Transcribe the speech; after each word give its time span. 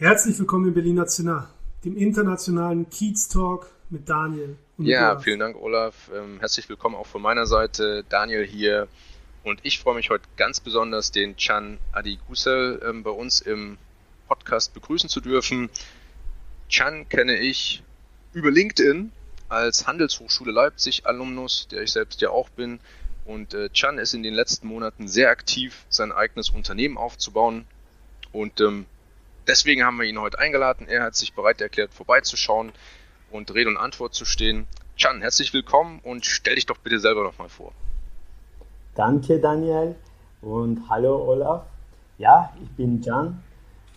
Herzlich 0.00 0.38
willkommen 0.38 0.68
in 0.68 0.72
Berliner 0.72 1.06
Zinner, 1.06 1.50
dem 1.84 1.94
internationalen 1.94 2.88
Kiez 2.88 3.28
Talk 3.28 3.70
mit 3.90 4.08
Daniel. 4.08 4.56
ja, 4.78 5.10
Olaf. 5.10 5.24
vielen 5.24 5.38
Dank, 5.40 5.56
Olaf. 5.60 6.10
Ähm, 6.14 6.38
herzlich 6.40 6.70
willkommen 6.70 6.94
auch 6.94 7.06
von 7.06 7.20
meiner 7.20 7.44
Seite. 7.44 8.02
Daniel 8.08 8.46
hier. 8.46 8.88
Und 9.44 9.60
ich 9.62 9.78
freue 9.78 9.96
mich 9.96 10.08
heute 10.08 10.24
ganz 10.38 10.58
besonders, 10.58 11.12
den 11.12 11.36
Chan 11.36 11.76
Adi 11.92 12.18
Gusel 12.26 12.80
ähm, 12.82 13.02
bei 13.02 13.10
uns 13.10 13.40
im 13.40 13.76
Podcast 14.26 14.72
begrüßen 14.72 15.10
zu 15.10 15.20
dürfen. 15.20 15.68
Chan 16.70 17.06
kenne 17.10 17.36
ich 17.36 17.82
über 18.32 18.50
LinkedIn 18.50 19.12
als 19.50 19.86
Handelshochschule 19.86 20.50
Leipzig 20.50 21.04
Alumnus, 21.04 21.68
der 21.70 21.82
ich 21.82 21.92
selbst 21.92 22.22
ja 22.22 22.30
auch 22.30 22.48
bin. 22.48 22.80
Und 23.26 23.52
äh, 23.52 23.68
Chan 23.68 23.98
ist 23.98 24.14
in 24.14 24.22
den 24.22 24.32
letzten 24.32 24.66
Monaten 24.66 25.08
sehr 25.08 25.28
aktiv, 25.28 25.84
sein 25.90 26.10
eigenes 26.10 26.48
Unternehmen 26.48 26.96
aufzubauen. 26.96 27.66
Und 28.32 28.62
ähm, 28.62 28.86
deswegen 29.46 29.84
haben 29.84 29.98
wir 29.98 30.06
ihn 30.06 30.20
heute 30.20 30.38
eingeladen. 30.38 30.86
Er 30.88 31.02
hat 31.02 31.16
sich 31.16 31.34
bereit 31.34 31.60
erklärt, 31.60 31.92
vorbeizuschauen 31.92 32.72
und 33.30 33.54
Rede 33.54 33.70
und 33.70 33.76
Antwort 33.76 34.14
zu 34.14 34.24
stehen. 34.24 34.66
Chan, 34.96 35.20
herzlich 35.20 35.52
willkommen 35.52 36.00
und 36.02 36.26
stell 36.26 36.56
dich 36.56 36.66
doch 36.66 36.78
bitte 36.78 37.00
selber 37.00 37.22
nochmal 37.22 37.48
vor. 37.48 37.72
Danke, 38.94 39.38
Daniel. 39.38 39.94
Und 40.42 40.88
hallo, 40.88 41.28
Olaf. 41.28 41.62
Ja, 42.18 42.52
ich 42.62 42.68
bin 42.70 43.00
Can. 43.00 43.42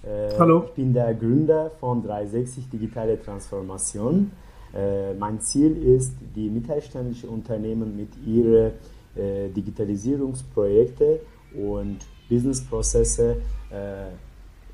Äh, 0.03 0.37
hallo. 0.37 0.65
Ich 0.67 0.71
bin 0.75 0.93
der 0.93 1.13
Gründer 1.13 1.71
von 1.79 2.03
360 2.03 2.69
Digitale 2.69 3.21
Transformation. 3.21 4.31
Äh, 4.73 5.13
mein 5.13 5.39
Ziel 5.41 5.77
ist, 5.95 6.13
die 6.35 6.49
mittelständischen 6.49 7.29
Unternehmen 7.29 7.95
mit 7.95 8.09
ihren 8.25 8.71
äh, 9.15 9.49
Digitalisierungsprojekte 9.49 11.21
und 11.53 11.99
Businessprozesse 12.29 13.41
äh, 13.69 14.07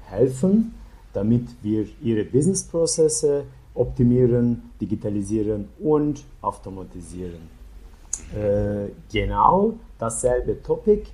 helfen, 0.10 0.74
damit 1.14 1.48
wir 1.62 1.86
ihre 2.02 2.24
Businessprozesse 2.24 3.44
optimieren, 3.74 4.72
digitalisieren 4.80 5.70
und 5.80 6.24
automatisieren. 6.42 7.50
Äh, 8.36 8.92
genau 9.12 9.74
dasselbe 9.98 10.62
Topic 10.62 11.08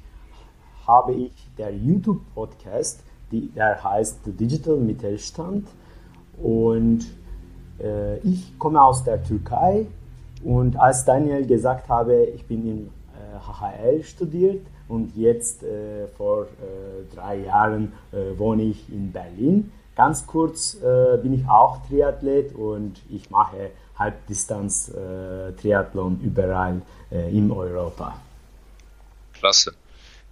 habe 0.87 1.13
ich 1.13 1.31
der 1.57 1.75
YouTube-Podcast, 1.75 3.03
der 3.31 3.83
heißt 3.83 4.19
Digital 4.25 4.77
Mittelstand 4.77 5.67
und 6.41 7.05
äh, 7.79 8.17
ich 8.19 8.57
komme 8.57 8.81
aus 8.81 9.03
der 9.03 9.23
Türkei 9.23 9.87
und 10.43 10.77
als 10.77 11.05
Daniel 11.05 11.45
gesagt 11.45 11.89
habe, 11.89 12.25
ich 12.35 12.45
bin 12.45 12.67
in 12.67 12.89
HHL 13.39 13.99
äh, 13.99 14.03
studiert 14.03 14.65
und 14.87 15.15
jetzt 15.15 15.63
äh, 15.63 16.07
vor 16.17 16.47
drei 17.13 17.37
Jahren 17.37 17.93
wohne 18.37 18.63
ich 18.63 18.89
in 18.89 19.11
Berlin. 19.11 19.71
Ganz 19.95 20.27
kurz 20.27 20.77
bin 21.21 21.33
ich 21.33 21.47
auch 21.47 21.85
Triathlet 21.87 22.53
und 22.53 23.01
ich 23.09 23.29
mache 23.29 23.71
Halbdistanz 23.97 24.91
Triathlon 25.61 26.19
überall 26.21 26.81
in 27.11 27.51
Europa. 27.51 28.19
Klasse. 29.33 29.73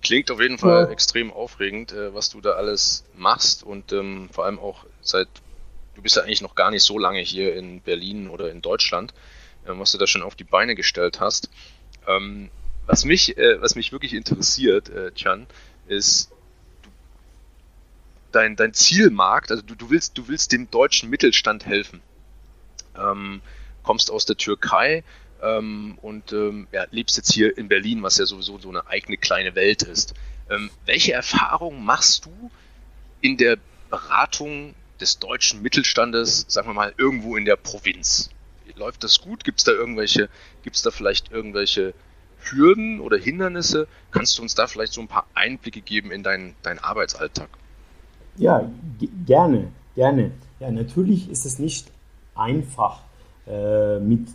Klingt 0.01 0.29
auf 0.31 0.41
jeden 0.41 0.57
Fall 0.57 0.85
ja. 0.85 0.89
extrem 0.89 1.31
aufregend, 1.31 1.95
was 2.13 2.29
du 2.29 2.41
da 2.41 2.51
alles 2.51 3.06
machst 3.16 3.63
und 3.63 3.94
ähm, 3.94 4.29
vor 4.31 4.45
allem 4.45 4.59
auch 4.59 4.85
seit 5.01 5.29
du 5.95 6.01
bist 6.01 6.16
ja 6.16 6.23
eigentlich 6.23 6.41
noch 6.41 6.56
gar 6.56 6.72
nicht 6.72 6.83
so 6.83 6.97
lange 6.97 7.19
hier 7.19 7.56
in 7.56 7.81
Berlin 7.81 8.29
oder 8.29 8.51
in 8.51 8.61
Deutschland, 8.61 9.13
äh, 9.66 9.72
was 9.73 9.91
du 9.91 9.97
da 9.97 10.07
schon 10.07 10.23
auf 10.23 10.35
die 10.35 10.44
Beine 10.44 10.75
gestellt 10.75 11.19
hast. 11.19 11.50
Ähm, 12.07 12.50
was 12.85 13.05
mich, 13.05 13.38
äh, 13.38 13.61
was 13.61 13.75
mich 13.75 13.91
wirklich 13.91 14.13
interessiert, 14.13 14.89
äh, 14.89 15.11
Chan, 15.13 15.47
ist 15.88 16.31
dein, 18.31 18.55
dein 18.55 18.73
Zielmarkt, 18.73 19.51
also 19.51 19.63
du, 19.63 19.75
du 19.75 19.89
willst, 19.89 20.17
du 20.17 20.27
willst 20.27 20.51
dem 20.51 20.69
deutschen 20.69 21.09
Mittelstand 21.09 21.66
helfen. 21.66 22.01
Ähm, 22.97 23.41
kommst 23.83 24.11
aus 24.11 24.25
der 24.25 24.38
Türkei 24.38 25.03
ähm, 25.41 25.97
und 26.01 26.31
ähm, 26.31 26.67
ja, 26.71 26.85
lebst 26.91 27.17
jetzt 27.17 27.31
hier 27.31 27.57
in 27.57 27.67
Berlin, 27.67 28.03
was 28.03 28.17
ja 28.17 28.25
sowieso 28.25 28.59
so 28.59 28.69
eine 28.69 28.88
eigene 28.88 29.17
kleine 29.17 29.55
Welt 29.55 29.83
ist. 29.83 30.13
Ähm, 30.50 30.69
welche 30.85 31.13
Erfahrungen 31.13 31.83
machst 31.83 32.25
du 32.25 32.51
in 33.21 33.38
der 33.38 33.57
Beratung 33.89 34.75
des 35.00 35.19
deutschen 35.19 35.61
Mittelstandes, 35.61 36.45
sagen 36.47 36.67
wir 36.69 36.73
mal, 36.73 36.94
irgendwo 36.97 37.35
in 37.35 37.45
der 37.45 37.55
Provinz? 37.55 38.29
Läuft 38.75 39.03
das 39.03 39.21
gut? 39.21 39.44
Gibt 39.44 39.59
es 39.59 39.65
da 39.65 39.71
irgendwelche, 39.71 40.29
gibt 40.63 40.75
es 40.75 40.81
da 40.81 40.89
vielleicht 40.89 41.31
irgendwelche 41.31 41.94
Hürden 42.51 42.99
oder 42.99 43.17
Hindernisse? 43.17 43.87
Kannst 44.11 44.37
du 44.37 44.41
uns 44.41 44.55
da 44.55 44.67
vielleicht 44.67 44.93
so 44.93 45.01
ein 45.01 45.07
paar 45.07 45.25
Einblicke 45.33 45.81
geben 45.81 46.11
in 46.11 46.23
deinen, 46.23 46.55
deinen 46.63 46.79
Arbeitsalltag? 46.79 47.49
Ja, 48.37 48.69
gerne, 49.25 49.67
gerne. 49.95 50.31
Ja, 50.59 50.71
natürlich 50.71 51.29
ist 51.29 51.45
es 51.45 51.59
nicht 51.59 51.91
einfach 52.35 53.01
äh, 53.47 53.99
mit 53.99 54.27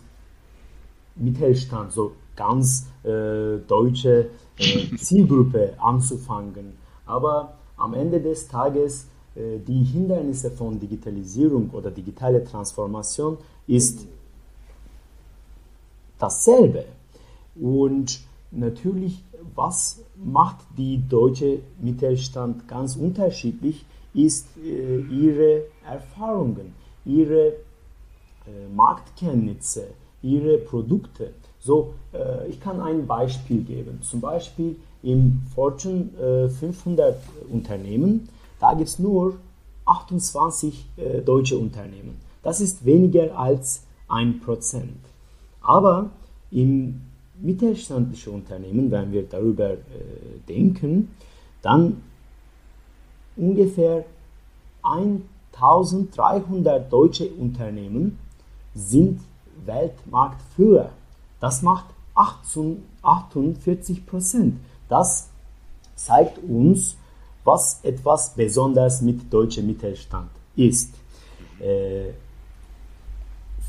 Mittelstand, 1.15 1.91
so 1.91 2.15
ganz 2.35 2.87
äh, 3.03 3.57
deutsche 3.67 4.29
äh, 4.57 4.95
Zielgruppe 4.97 5.73
anzufangen. 5.79 6.77
Aber 7.05 7.57
am 7.77 7.93
Ende 7.93 8.21
des 8.21 8.47
Tages 8.47 9.07
äh, 9.35 9.59
die 9.59 9.83
Hindernisse 9.83 10.51
von 10.51 10.79
Digitalisierung 10.79 11.69
oder 11.71 11.91
digitale 11.91 12.43
Transformation 12.43 13.37
ist 13.67 14.05
dasselbe. 16.17 16.85
Und 17.61 18.19
natürlich, 18.51 19.23
was 19.55 20.01
macht 20.15 20.57
die 20.77 21.01
deutsche 21.07 21.59
Mittelstand 21.81 22.67
ganz 22.67 22.95
unterschiedlich, 22.95 23.85
ist 24.13 24.47
äh, 24.57 25.01
ihre 25.01 25.63
Erfahrungen, 25.85 26.73
ihre 27.05 27.47
äh, 27.47 27.53
Marktkenntnisse, 28.73 29.87
ihre 30.21 30.57
Produkte. 30.57 31.33
So, 31.59 31.93
äh, 32.13 32.47
ich 32.47 32.59
kann 32.59 32.79
ein 32.81 33.05
Beispiel 33.05 33.61
geben. 33.63 34.01
Zum 34.01 34.21
Beispiel 34.21 34.75
im 35.03 35.41
Fortune 35.53 36.49
500 36.49 37.13
äh, 37.13 37.53
Unternehmen 37.53 38.27
da 38.59 38.73
gibt 38.73 38.89
es 38.89 38.99
nur 38.99 39.37
28 39.85 40.85
äh, 40.97 41.21
deutsche 41.21 41.57
Unternehmen. 41.57 42.19
Das 42.43 42.61
ist 42.61 42.85
weniger 42.85 43.37
als 43.37 43.83
ein 44.07 44.39
Prozent. 44.39 44.99
Aber 45.61 46.09
im 46.51 47.01
mittelständischen 47.41 48.33
Unternehmen, 48.33 48.91
wenn 48.91 49.11
wir 49.11 49.23
darüber 49.23 49.71
äh, 49.71 49.77
denken, 50.47 51.09
dann 51.61 52.01
ungefähr 53.35 54.05
1300 54.83 56.91
deutsche 56.91 57.29
Unternehmen 57.29 58.17
sind 58.73 59.21
Weltmarktführer. 59.65 60.91
Das 61.39 61.61
macht 61.61 61.85
48 62.15 64.05
Prozent. 64.05 64.59
Das 64.87 65.29
zeigt 65.95 66.39
uns, 66.39 66.97
was 67.43 67.79
etwas 67.83 68.33
besonders 68.35 69.01
mit 69.01 69.31
deutschem 69.31 69.67
Mittelstand 69.67 70.29
ist. 70.55 70.93
Äh, 71.59 72.13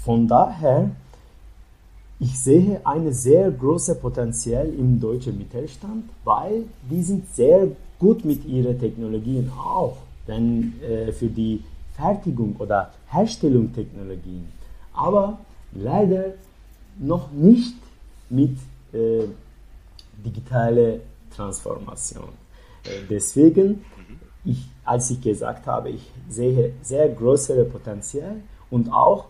von 0.05 0.27
daher, 0.27 0.91
ich 2.20 2.38
sehe 2.38 2.81
eine 2.84 3.12
sehr 3.12 3.50
große 3.50 3.94
Potenzial 3.94 4.69
im 4.69 5.00
deutschen 5.00 5.38
Mittelstand, 5.38 6.05
weil 6.22 6.64
die 6.90 7.02
sind 7.02 7.34
sehr 7.34 7.69
gut 7.99 8.25
mit 8.26 8.44
ihren 8.44 8.78
Technologien 8.78 9.50
auch, 9.50 9.96
denn 10.28 10.75
äh, 10.82 11.12
für 11.12 11.28
die 11.28 11.64
Fertigung 11.96 12.56
oder 12.58 12.93
Herstellung 13.08 13.72
Technologien, 13.72 14.46
aber 14.93 15.38
leider 15.72 16.34
noch 16.99 17.32
nicht 17.32 17.76
mit 18.28 18.56
äh, 18.93 19.25
digitaler 20.25 20.96
Transformation. 21.34 22.28
Äh, 22.84 23.06
deswegen, 23.08 23.82
ich, 24.44 24.69
als 24.84 25.11
ich 25.11 25.22
gesagt 25.22 25.67
habe, 25.67 25.88
ich 25.90 26.11
sehe 26.28 26.75
sehr 26.82 27.08
größere 27.08 27.64
Potenzial 27.64 28.37
und 28.70 28.93
auch 28.93 29.26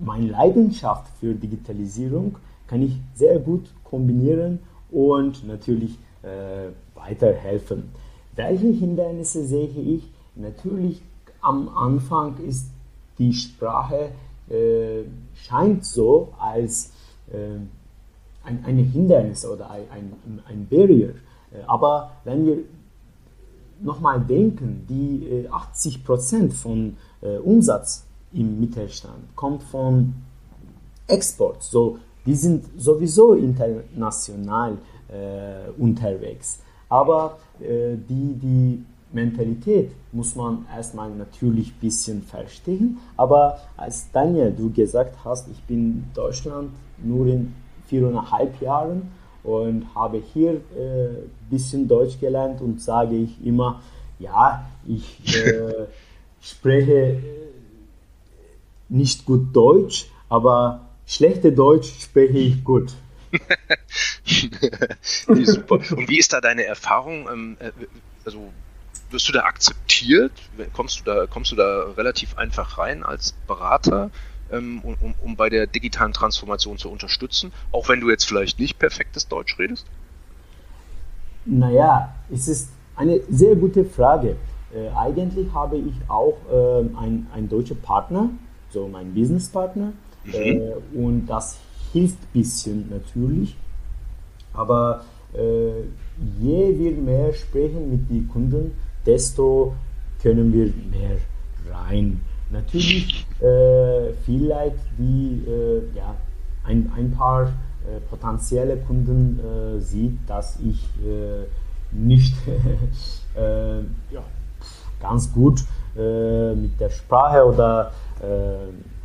meine 0.00 0.28
Leidenschaft 0.28 1.06
für 1.20 1.34
Digitalisierung 1.34 2.36
kann 2.66 2.82
ich 2.82 2.96
sehr 3.14 3.38
gut 3.38 3.66
kombinieren 3.84 4.60
und 4.90 5.46
natürlich 5.46 5.98
äh, 6.22 6.68
weiterhelfen. 6.94 7.90
Welche 8.36 8.68
Hindernisse 8.68 9.44
sehe 9.44 9.68
ich? 9.68 10.08
Natürlich 10.34 11.02
am 11.40 11.68
Anfang 11.68 12.36
ist 12.46 12.70
die 13.18 13.32
Sprache 13.32 14.10
äh, 14.48 15.02
scheint 15.34 15.84
so 15.84 16.32
als 16.38 16.92
äh, 17.30 17.58
ein, 18.44 18.64
ein 18.64 18.76
Hindernis 18.78 19.44
oder 19.44 19.70
ein, 19.70 19.82
ein, 19.90 20.40
ein 20.48 20.66
Barrier. 20.68 21.14
Aber 21.66 22.12
wenn 22.24 22.46
wir 22.46 22.58
nochmal 23.80 24.20
denken, 24.20 24.86
die 24.88 25.46
80 25.50 25.96
äh, 25.96 25.98
Prozent 26.00 26.52
von 26.52 26.96
äh, 27.20 27.36
Umsatz 27.38 28.06
im 28.32 28.60
Mittelstand 28.60 29.36
kommt 29.36 29.62
von 29.62 30.14
Export. 31.06 31.62
So, 31.62 31.98
die 32.26 32.34
sind 32.34 32.64
sowieso 32.76 33.34
international 33.34 34.78
äh, 35.08 35.70
unterwegs. 35.80 36.60
Aber 36.88 37.38
äh, 37.60 37.96
die, 37.96 38.34
die 38.34 38.84
Mentalität 39.12 39.92
muss 40.12 40.34
man 40.34 40.66
erstmal 40.74 41.10
natürlich 41.10 41.68
ein 41.68 41.80
bisschen 41.80 42.22
verstehen. 42.22 42.98
Aber 43.16 43.58
als 43.76 44.10
Daniel, 44.12 44.52
du 44.52 44.70
gesagt 44.70 45.16
hast, 45.24 45.48
ich 45.50 45.62
bin 45.62 45.78
in 45.78 46.04
Deutschland 46.14 46.70
nur 47.02 47.26
in 47.26 47.54
viereinhalb 47.86 48.60
Jahren 48.60 49.10
und 49.42 49.86
habe 49.94 50.18
hier 50.34 50.50
ein 50.50 50.56
äh, 50.76 51.08
bisschen 51.48 51.88
Deutsch 51.88 52.18
gelernt 52.20 52.60
und 52.60 52.80
sage 52.82 53.16
ich 53.16 53.44
immer, 53.44 53.80
ja, 54.18 54.66
ich 54.86 55.34
äh, 55.34 55.86
spreche 56.40 57.18
nicht 58.88 59.24
gut 59.24 59.54
Deutsch, 59.54 60.06
aber 60.28 60.86
schlechte 61.06 61.52
Deutsch 61.52 61.92
spreche 62.00 62.38
ich 62.38 62.64
gut. 62.64 62.92
super. 64.24 65.74
Und 65.74 66.08
wie 66.08 66.18
ist 66.18 66.32
da 66.32 66.40
deine 66.40 66.64
Erfahrung? 66.64 67.28
Ähm, 67.30 67.56
äh, 67.60 67.70
also 68.24 68.50
wirst 69.10 69.28
du 69.28 69.32
da 69.32 69.42
akzeptiert? 69.44 70.32
Kommst 70.72 71.00
du 71.00 71.04
da, 71.04 71.26
kommst 71.26 71.52
du 71.52 71.56
da 71.56 71.92
relativ 71.96 72.36
einfach 72.36 72.78
rein 72.78 73.02
als 73.02 73.32
Berater, 73.46 74.10
ähm, 74.50 74.80
um, 74.82 75.14
um 75.22 75.36
bei 75.36 75.48
der 75.48 75.66
digitalen 75.66 76.12
Transformation 76.12 76.78
zu 76.78 76.90
unterstützen, 76.90 77.52
auch 77.72 77.88
wenn 77.88 78.00
du 78.00 78.10
jetzt 78.10 78.24
vielleicht 78.24 78.58
nicht 78.58 78.78
perfektes 78.78 79.28
Deutsch 79.28 79.58
redest? 79.58 79.86
Naja, 81.44 82.14
es 82.30 82.48
ist 82.48 82.70
eine 82.96 83.20
sehr 83.30 83.54
gute 83.54 83.84
Frage. 83.84 84.36
Äh, 84.74 84.90
eigentlich 84.96 85.52
habe 85.54 85.78
ich 85.78 85.94
auch 86.08 86.36
äh, 86.50 86.98
einen 86.98 87.48
deutschen 87.48 87.80
Partner, 87.80 88.30
so 88.70 88.88
mein 88.88 89.12
Businesspartner, 89.14 89.92
mhm. 90.24 90.32
äh, 90.32 90.72
und 90.94 91.26
das 91.26 91.58
hilft 91.92 92.18
ein 92.22 92.28
bisschen 92.32 92.88
natürlich. 92.90 93.56
Aber 94.52 95.04
äh, 95.34 95.82
je 96.40 96.78
wir 96.78 96.92
mehr 96.92 97.32
sprechen 97.32 97.90
mit 97.90 98.10
den 98.10 98.28
Kunden, 98.28 98.72
desto 99.06 99.74
können 100.22 100.52
wir 100.52 100.66
mehr 100.90 101.18
rein. 101.70 102.20
Natürlich, 102.50 103.26
äh, 103.40 104.12
vielleicht 104.24 104.78
die, 104.98 105.42
äh, 105.46 105.82
ja, 105.94 106.14
ein, 106.64 106.90
ein 106.96 107.10
paar 107.12 107.44
äh, 107.44 108.00
potenzielle 108.08 108.78
Kunden 108.78 109.38
äh, 109.38 109.80
sieht, 109.80 110.18
dass 110.26 110.58
ich 110.60 110.78
nicht 111.90 112.34
ja, 113.34 114.22
ganz 115.00 115.32
gut 115.32 115.64
mit 115.94 116.78
der 116.78 116.90
Sprache 116.90 117.46
oder 117.46 117.92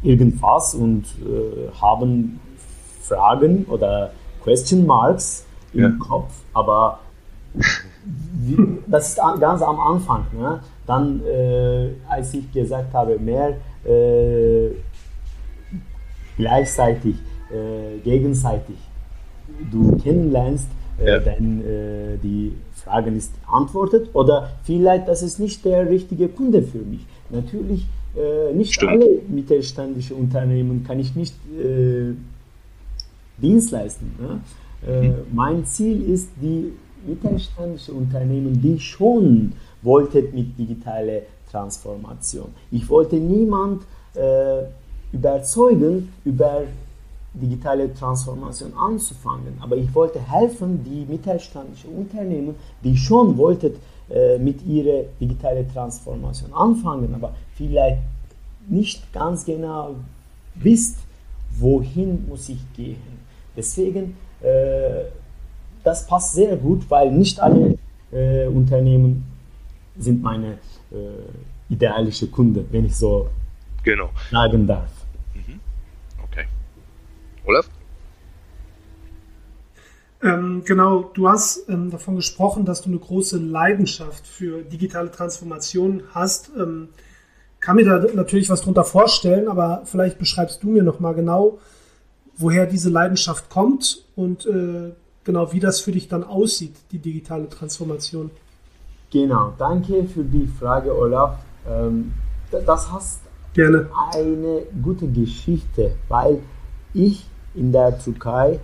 irgendwas 0.01 0.75
und 0.75 1.05
haben 1.81 2.39
Fragen 3.01 3.65
oder 3.69 4.11
Question 4.43 4.85
Marks 4.85 5.45
im 5.73 5.81
ja. 5.81 5.91
Kopf, 5.99 6.33
aber 6.53 6.99
das 8.87 9.09
ist 9.09 9.19
ganz 9.39 9.61
am 9.61 9.79
Anfang. 9.79 10.25
Ne? 10.37 10.59
Dann, 10.85 11.21
äh, 11.25 11.89
als 12.09 12.33
ich 12.33 12.51
gesagt 12.51 12.93
habe, 12.93 13.17
mehr 13.19 13.57
äh, 13.85 14.71
gleichzeitig, 16.37 17.15
äh, 17.51 17.99
gegenseitig 18.03 18.75
du 19.71 19.97
kennenlernst, 19.97 20.67
äh, 20.99 21.07
ja. 21.07 21.19
dann 21.19 21.61
äh, 21.61 22.17
die 22.21 22.55
Fragen 22.73 23.15
ist 23.15 23.33
beantwortet 23.45 24.09
oder 24.13 24.51
vielleicht 24.63 25.07
das 25.07 25.21
ist 25.21 25.39
nicht 25.39 25.63
der 25.65 25.89
richtige 25.89 26.27
Kunde 26.27 26.61
für 26.61 26.79
mich. 26.79 27.05
Natürlich 27.29 27.87
äh, 28.15 28.53
nicht 28.53 28.73
Stimmt. 28.73 28.91
alle 28.91 29.07
mittelständische 29.27 30.15
Unternehmen 30.15 30.83
kann 30.83 30.99
ich 30.99 31.15
nicht 31.15 31.35
Dienst 33.37 33.71
leisten. 33.71 34.15
Ne? 34.19 34.41
Mhm. 34.85 35.15
Mein 35.33 35.65
Ziel 35.65 36.09
ist 36.09 36.29
die 36.41 36.73
mittelständische 37.05 37.93
Unternehmen, 37.93 38.61
die 38.61 38.79
schon 38.79 39.53
wollten 39.81 40.33
mit 40.33 40.57
digitaler 40.57 41.21
Transformation. 41.51 42.47
Ich 42.71 42.89
wollte 42.89 43.15
niemand 43.15 43.83
äh, 44.15 44.63
überzeugen, 45.11 46.11
über 46.25 46.63
digitale 47.33 47.93
Transformation 47.93 48.73
anzufangen, 48.75 49.57
aber 49.59 49.75
ich 49.75 49.93
wollte 49.95 50.19
helfen, 50.19 50.83
die 50.83 51.05
mittelständischen 51.11 51.91
Unternehmen, 51.95 52.55
die 52.83 52.95
schon 52.95 53.37
wollten 53.37 53.73
äh, 54.13 54.37
mit 54.37 54.65
ihrer 54.65 55.05
digitalen 55.19 55.67
Transformation 55.71 56.53
anfangen, 56.53 57.13
aber 57.15 57.35
vielleicht 57.55 58.01
nicht 58.67 59.11
ganz 59.11 59.43
genau 59.43 59.95
wisst, 60.55 60.99
wohin 61.51 62.27
muss 62.27 62.49
ich 62.49 62.59
gehen. 62.73 62.97
Deswegen 63.55 64.15
äh, 64.41 65.05
das 65.83 66.07
passt 66.07 66.33
sehr 66.33 66.55
gut, 66.57 66.89
weil 66.89 67.11
nicht 67.11 67.39
alle 67.39 67.77
äh, 68.11 68.47
Unternehmen 68.47 69.25
sind 69.97 70.21
meine 70.23 70.57
äh, 70.91 71.73
idealische 71.73 72.27
Kunde, 72.27 72.65
wenn 72.71 72.85
ich 72.85 72.95
so 72.95 73.29
genau. 73.83 74.09
sagen 74.31 74.65
darf. 74.65 74.89
Mhm. 75.33 75.59
Okay. 76.23 76.45
Olaf? 77.45 77.69
Ähm, 80.23 80.63
genau, 80.63 81.11
du 81.13 81.27
hast 81.27 81.67
ähm, 81.67 81.91
davon 81.91 82.15
gesprochen, 82.15 82.63
dass 82.63 82.81
du 82.81 82.89
eine 82.89 82.99
große 82.99 83.37
Leidenschaft 83.37 84.25
für 84.25 84.61
digitale 84.61 85.11
Transformation 85.11 86.03
hast. 86.13 86.51
Ähm, 86.57 86.89
kann 87.59 87.75
mir 87.75 87.85
da 87.85 88.05
natürlich 88.13 88.49
was 88.49 88.61
drunter 88.61 88.85
vorstellen, 88.85 89.47
aber 89.47 89.81
vielleicht 89.85 90.19
beschreibst 90.19 90.63
du 90.63 90.69
mir 90.69 90.83
nochmal 90.83 91.13
genau, 91.13 91.59
woher 92.37 92.65
diese 92.65 92.89
Leidenschaft 92.89 93.49
kommt 93.49 94.05
und 94.15 94.45
äh, 94.45 94.91
genau, 95.23 95.51
wie 95.51 95.59
das 95.59 95.81
für 95.81 95.91
dich 95.91 96.07
dann 96.07 96.23
aussieht, 96.23 96.75
die 96.91 96.99
digitale 96.99 97.49
Transformation. 97.49 98.31
Genau, 99.11 99.53
danke 99.57 100.05
für 100.05 100.23
die 100.23 100.47
Frage, 100.47 100.97
Olaf. 100.97 101.37
Ähm, 101.69 102.13
das 102.49 102.91
hast 102.91 103.19
Gerne. 103.53 103.89
eine 104.13 104.63
gute 104.81 105.07
Geschichte, 105.07 105.95
weil 106.07 106.39
ich 106.93 107.25
in 107.55 107.71
der 107.71 107.97
Türkei 107.99 108.59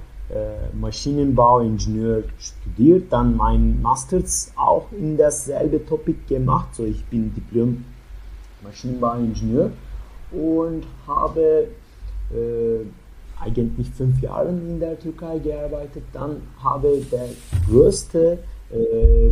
Maschinenbauingenieur 0.74 2.24
studiert, 2.38 3.12
dann 3.12 3.36
mein 3.36 3.82
Masters 3.82 4.52
auch 4.56 4.86
in 4.92 5.18
dasselbe 5.18 5.84
Topic 5.86 6.18
gemacht. 6.28 6.76
So, 6.76 6.86
ich 6.86 7.04
bin 7.06 7.34
Diplom 7.34 7.84
Maschinenbauingenieur 8.64 9.72
und 10.32 10.84
habe 11.08 11.70
äh, 12.32 12.86
eigentlich 13.42 13.90
fünf 13.92 14.22
Jahre 14.22 14.50
in 14.50 14.80
der 14.80 15.00
Türkei 15.00 15.40
gearbeitet. 15.40 16.04
Dann 16.14 16.38
habe 16.62 17.02
der 17.12 17.30
größte 17.68 18.40
äh, 18.72 19.32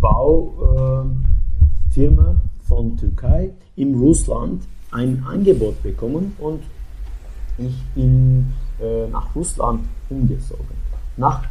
Baufirma 0.00 1.10
äh, 1.96 2.66
von 2.66 2.96
Türkei 2.96 3.50
in 3.76 3.94
Russland 3.94 4.62
ein 4.90 5.22
Angebot 5.28 5.82
bekommen 5.82 6.34
und 6.38 6.62
ich 7.58 7.76
bin 7.94 8.52
äh, 8.80 9.08
nach 9.08 9.34
Russland 9.34 9.80
umgezogen. 10.10 10.76
Nach 11.16 11.42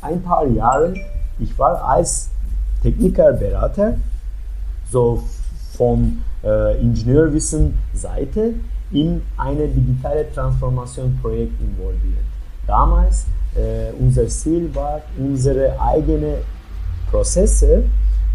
ein 0.00 0.22
paar 0.22 0.46
Jahren, 0.46 0.96
ich 1.38 1.58
war 1.58 1.84
als 1.84 2.30
Technikerberater, 2.82 3.96
so 4.90 5.22
von 5.76 6.22
äh, 6.42 6.80
Ingenieurwissen 6.80 7.78
Seite 7.94 8.54
in 8.90 9.22
eine 9.36 9.68
digitale 9.68 10.32
Transformation-Projekt 10.32 11.60
involviert. 11.60 12.24
Damals 12.66 13.26
äh, 13.54 13.92
unser 13.98 14.26
Ziel 14.28 14.74
war, 14.74 15.00
unsere 15.18 15.80
eigenen 15.80 16.36
Prozesse 17.10 17.84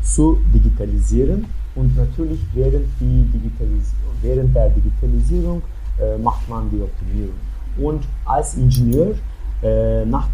zu 0.03 0.37
digitalisieren 0.53 1.45
und 1.75 1.95
natürlich 1.97 2.39
während, 2.53 2.85
die 2.99 3.25
Digitalis 3.33 3.91
während 4.21 4.55
der 4.55 4.69
Digitalisierung 4.69 5.61
äh, 5.99 6.17
macht 6.17 6.47
man 6.49 6.69
die 6.69 6.81
Optimierung. 6.81 7.35
Und 7.77 8.03
als 8.25 8.55
Ingenieur, 8.55 9.15
äh, 9.61 10.05
nach, 10.05 10.27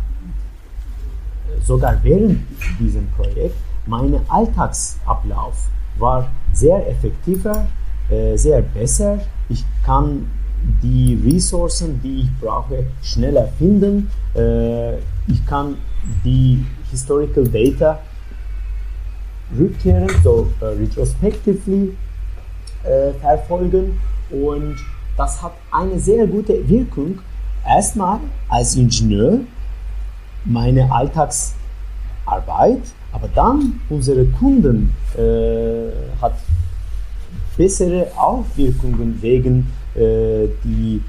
sogar 1.64 1.98
während 2.04 2.42
diesem 2.80 3.08
Projekt, 3.12 3.56
mein 3.86 4.20
Alltagsablauf 4.28 5.68
war 5.98 6.30
sehr 6.54 6.88
effektiver, 6.88 7.66
äh, 8.10 8.38
sehr 8.38 8.62
besser 8.62 9.20
ich 9.52 9.66
kann 9.86 10.28
die 10.82 11.20
Ressourcen, 11.26 12.00
die 12.02 12.22
ich 12.22 12.40
brauche, 12.40 12.86
schneller 13.02 13.48
finden. 13.58 14.10
Äh, 14.36 14.98
ich 15.28 15.46
kann 15.46 15.76
die 16.24 16.64
Historical 16.90 17.48
Data 17.48 18.00
rückkehren, 19.58 20.10
so 20.24 20.48
uh, 20.62 20.66
retrospectively 20.66 21.94
äh, 22.84 23.12
verfolgen 23.20 24.00
und 24.30 24.78
das 25.18 25.44
hat 25.44 25.52
eine 25.72 26.00
sehr 26.00 26.26
gute 26.26 26.68
Wirkung. 26.70 27.20
Erstmal 27.66 28.20
als 28.50 28.76
Ingenieur 28.76 29.40
meine 30.46 30.92
Alltagsarbeit, 30.92 32.82
aber 33.12 33.28
dann 33.36 33.82
unsere 33.90 34.26
Kunden 34.26 34.94
äh, 35.18 36.22
hat 36.22 36.34
bessere 37.58 38.08
Auswirkungen 38.18 39.22
wegen 39.22 39.72
äh, 39.96 40.48
die 40.64 41.02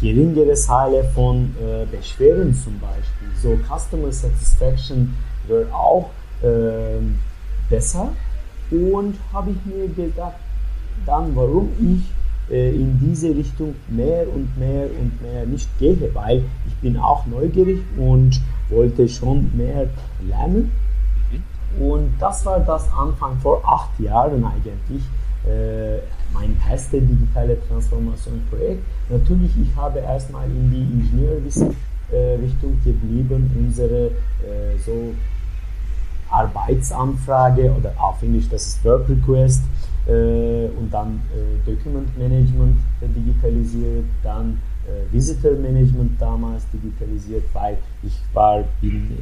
geringere 0.00 0.54
Zahl 0.54 1.02
von 1.14 1.54
äh, 1.58 1.86
Beschwerden 1.86 2.54
zum 2.54 2.78
Beispiel. 2.78 3.28
So 3.42 3.58
Customer 3.66 4.12
Satisfaction 4.12 5.14
wird 5.48 5.72
auch 5.72 6.10
äh, 6.42 7.00
besser 7.70 8.10
und 8.70 9.16
habe 9.32 9.52
ich 9.52 9.64
mir 9.64 9.88
gedacht, 9.88 10.36
dann 11.06 11.34
warum 11.34 11.70
ich 11.80 12.15
in 12.48 12.98
diese 13.00 13.34
Richtung 13.34 13.74
mehr 13.88 14.26
und 14.32 14.56
mehr 14.56 14.86
und 15.00 15.20
mehr 15.20 15.44
nicht 15.46 15.68
gehe, 15.78 16.10
weil 16.14 16.44
ich 16.66 16.74
bin 16.76 16.96
auch 16.96 17.26
neugierig 17.26 17.80
und 17.96 18.40
wollte 18.70 19.08
schon 19.08 19.50
mehr 19.56 19.88
lernen. 20.28 20.70
Mhm. 21.76 21.82
Und 21.82 22.10
das 22.20 22.46
war 22.46 22.60
das 22.60 22.88
Anfang 22.92 23.36
vor 23.38 23.62
acht 23.66 23.98
Jahren 23.98 24.44
eigentlich 24.44 25.02
äh, 25.46 25.98
mein 26.32 26.56
erstes 26.68 27.00
digitale 27.00 27.56
Transformationsprojekt. 27.68 28.82
Natürlich, 29.08 29.52
ich 29.60 29.76
habe 29.76 30.00
erstmal 30.00 30.46
in 30.46 30.70
die 30.70 30.82
Ingenieurwissen 30.82 31.74
äh, 32.12 32.34
Richtung 32.34 32.78
geblieben, 32.84 33.50
unsere 33.56 34.06
äh, 34.06 34.78
so 34.84 35.14
Arbeitsanfrage 36.28 37.72
oder 37.72 37.92
auf 37.98 38.22
Englisch 38.22 38.48
das 38.48 38.66
ist 38.66 38.84
Work 38.84 39.08
Request 39.08 39.62
äh, 39.62 39.75
und 40.08 40.88
dann 40.92 41.20
äh, 41.34 41.68
Document 41.68 42.16
Management 42.16 42.78
digitalisiert, 43.00 44.04
dann 44.22 44.60
äh, 44.86 45.12
Visitor 45.12 45.52
Management 45.52 46.20
damals 46.20 46.64
digitalisiert, 46.72 47.44
weil 47.52 47.76
ich 48.04 48.14
war 48.32 48.62
bin 48.80 49.16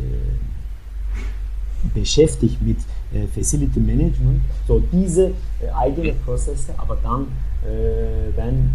beschäftigt 1.92 2.60
mit 2.62 2.78
äh, 3.12 3.26
Facility 3.26 3.80
Management. 3.80 4.40
So 4.66 4.82
diese 4.92 5.26
äh, 5.60 5.70
eigenen 5.74 6.18
Prozesse, 6.20 6.72
aber 6.76 6.96
dann, 7.02 7.26
äh, 7.64 8.36
wenn 8.36 8.70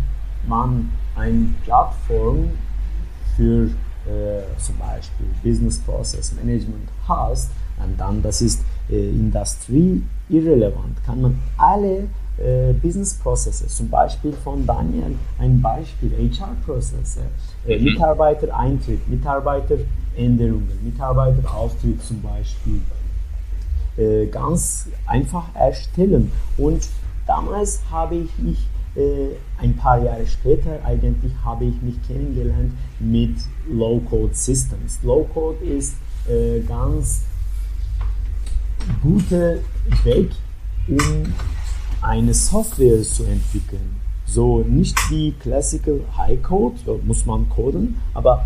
man 0.47 0.91
eine 1.15 1.47
Plattform 1.63 2.49
für 3.35 3.65
äh, 3.65 4.59
zum 4.59 4.77
Beispiel 4.77 5.27
Business 5.43 5.79
Process 5.79 6.33
Management 6.33 6.89
hat, 7.07 7.37
und 7.83 7.99
dann 7.99 8.21
das 8.21 8.41
ist 8.41 8.63
äh, 8.89 9.09
Industrie 9.09 10.03
irrelevant, 10.29 11.03
kann 11.05 11.21
man 11.21 11.39
alle 11.57 12.07
äh, 12.39 12.73
Business 12.73 13.15
Prozesse, 13.15 13.67
zum 13.67 13.89
Beispiel 13.89 14.33
von 14.33 14.65
Daniel 14.65 15.15
ein 15.39 15.61
Beispiel, 15.61 16.11
HR-Prozesse, 16.11 17.21
äh, 17.67 17.77
mhm. 17.77 17.85
Mitarbeitereintritt, 17.85 19.07
Mitarbeiteränderungen, 19.09 20.79
Mitarbeiteraustritt 20.83 22.01
zum 22.03 22.21
Beispiel, 22.21 22.81
äh, 23.97 24.27
ganz 24.27 24.87
einfach 25.05 25.53
erstellen. 25.55 26.31
Und 26.57 26.87
damals 27.27 27.81
habe 27.91 28.15
ich 28.15 28.37
mich 28.37 28.67
äh, 28.95 29.35
ein 29.61 29.75
paar 29.75 30.01
Jahre 30.01 30.25
später 30.25 30.79
eigentlich 30.83 31.33
habe 31.43 31.65
ich 31.65 31.81
mich 31.81 31.95
kennengelernt 32.07 32.73
mit 32.99 33.35
Low-Code 33.69 34.33
Systems. 34.33 34.99
Low-Code 35.03 35.63
ist 35.63 35.95
äh, 36.27 36.61
ganz 36.61 37.23
guter 39.01 39.55
Weg, 40.03 40.31
um 40.87 41.33
eine 42.01 42.33
Software 42.33 43.01
zu 43.03 43.23
entwickeln. 43.23 43.99
So 44.25 44.59
nicht 44.59 44.95
wie 45.09 45.31
Classical 45.31 46.01
High 46.15 46.39
Code, 46.43 46.75
da 46.85 46.91
muss 47.03 47.25
man 47.25 47.49
coden, 47.49 47.99
aber 48.13 48.45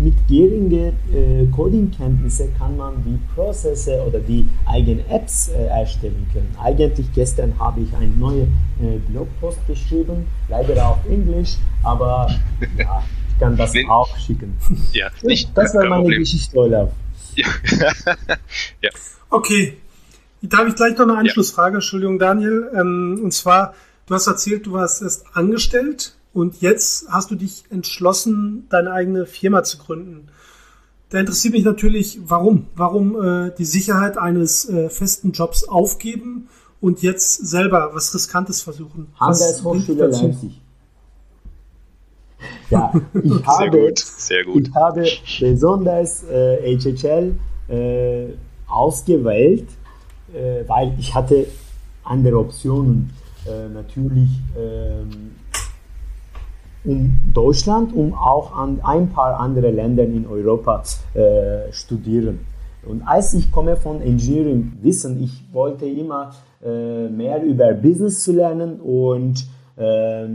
mit 0.00 0.14
geringen 0.28 0.92
äh, 1.12 1.46
Coding-Kenntnisse 1.50 2.50
kann 2.56 2.76
man 2.76 3.02
die 3.04 3.18
Prozesse 3.34 4.00
oder 4.06 4.20
die 4.20 4.48
eigenen 4.64 5.04
Apps 5.10 5.48
äh, 5.48 5.66
erstellen 5.66 6.28
können. 6.32 6.54
Eigentlich 6.62 7.12
gestern 7.12 7.58
habe 7.58 7.80
ich 7.80 7.92
einen 7.96 8.16
neuen 8.20 8.52
äh, 8.80 8.98
Blogpost 9.10 9.58
geschrieben, 9.66 10.24
leider 10.48 10.88
auf 10.88 10.98
Englisch, 11.10 11.56
aber 11.82 12.30
ja, 12.78 13.02
ich 13.28 13.40
kann 13.40 13.56
das 13.56 13.72
auch 13.88 14.16
schicken. 14.16 14.56
Ja, 14.92 15.08
nicht, 15.24 15.50
das 15.56 15.74
war 15.74 15.84
meine 15.88 16.02
Problem. 16.02 16.20
Geschichte, 16.20 16.56
Olaf. 16.56 16.92
Ja. 17.34 17.46
ja. 18.82 18.90
Okay, 19.30 19.76
da 20.42 20.58
habe 20.58 20.68
ich 20.68 20.76
gleich 20.76 20.96
noch 20.96 21.08
eine 21.08 21.16
Anschlussfrage, 21.16 21.74
ja. 21.74 21.78
Entschuldigung, 21.78 22.18
Daniel. 22.18 22.70
Ähm, 22.74 23.20
und 23.22 23.32
zwar, 23.32 23.74
Du 24.06 24.14
hast 24.14 24.26
erzählt, 24.26 24.66
du 24.66 24.72
warst 24.72 25.02
erst 25.02 25.24
angestellt 25.34 26.14
und 26.34 26.60
jetzt 26.60 27.06
hast 27.08 27.30
du 27.30 27.36
dich 27.36 27.64
entschlossen, 27.70 28.66
deine 28.68 28.92
eigene 28.92 29.24
Firma 29.24 29.62
zu 29.62 29.78
gründen. 29.78 30.28
Da 31.08 31.20
interessiert 31.20 31.54
mich 31.54 31.64
natürlich, 31.64 32.18
warum? 32.26 32.66
Warum 32.74 33.22
äh, 33.22 33.52
die 33.56 33.64
Sicherheit 33.64 34.18
eines 34.18 34.68
äh, 34.68 34.90
festen 34.90 35.32
Jobs 35.32 35.64
aufgeben 35.64 36.48
und 36.80 37.02
jetzt 37.02 37.46
selber 37.46 37.90
was 37.94 38.14
Riskantes 38.14 38.62
versuchen? 38.62 39.06
Handelshochschule 39.18 40.06
Leipzig. 40.08 40.60
Ja, 42.70 42.92
ich 43.22 43.32
sehr 43.32 43.46
habe, 43.46 43.80
gut, 43.80 43.98
sehr 43.98 44.44
gut. 44.44 44.68
Ich 44.68 44.74
habe 44.74 45.04
besonders 45.40 46.24
äh, 46.24 46.76
HHL 46.78 47.34
äh, 47.68 48.26
ausgewählt, 48.66 49.68
äh, 50.32 50.66
weil 50.66 50.94
ich 50.98 51.14
hatte 51.14 51.46
andere 52.04 52.38
Optionen 52.38 53.10
äh, 53.46 53.68
natürlich 53.68 54.30
ähm, 54.56 55.32
um 56.84 57.18
Deutschland, 57.32 57.94
um 57.94 58.14
auch 58.14 58.54
an 58.56 58.80
ein 58.82 59.10
paar 59.10 59.40
andere 59.40 59.70
Länder 59.70 60.04
in 60.04 60.26
Europa 60.26 60.82
äh, 61.14 61.72
studieren. 61.72 62.40
Und 62.86 63.02
als 63.02 63.32
ich 63.32 63.50
komme 63.50 63.76
von 63.76 64.02
Engineering 64.02 64.72
Wissen, 64.82 65.22
ich 65.22 65.44
wollte 65.52 65.86
immer 65.86 66.32
äh, 66.62 67.08
mehr 67.08 67.42
über 67.42 67.72
Business 67.72 68.22
zu 68.22 68.32
lernen 68.32 68.80
und 68.80 69.46
äh, 69.76 70.26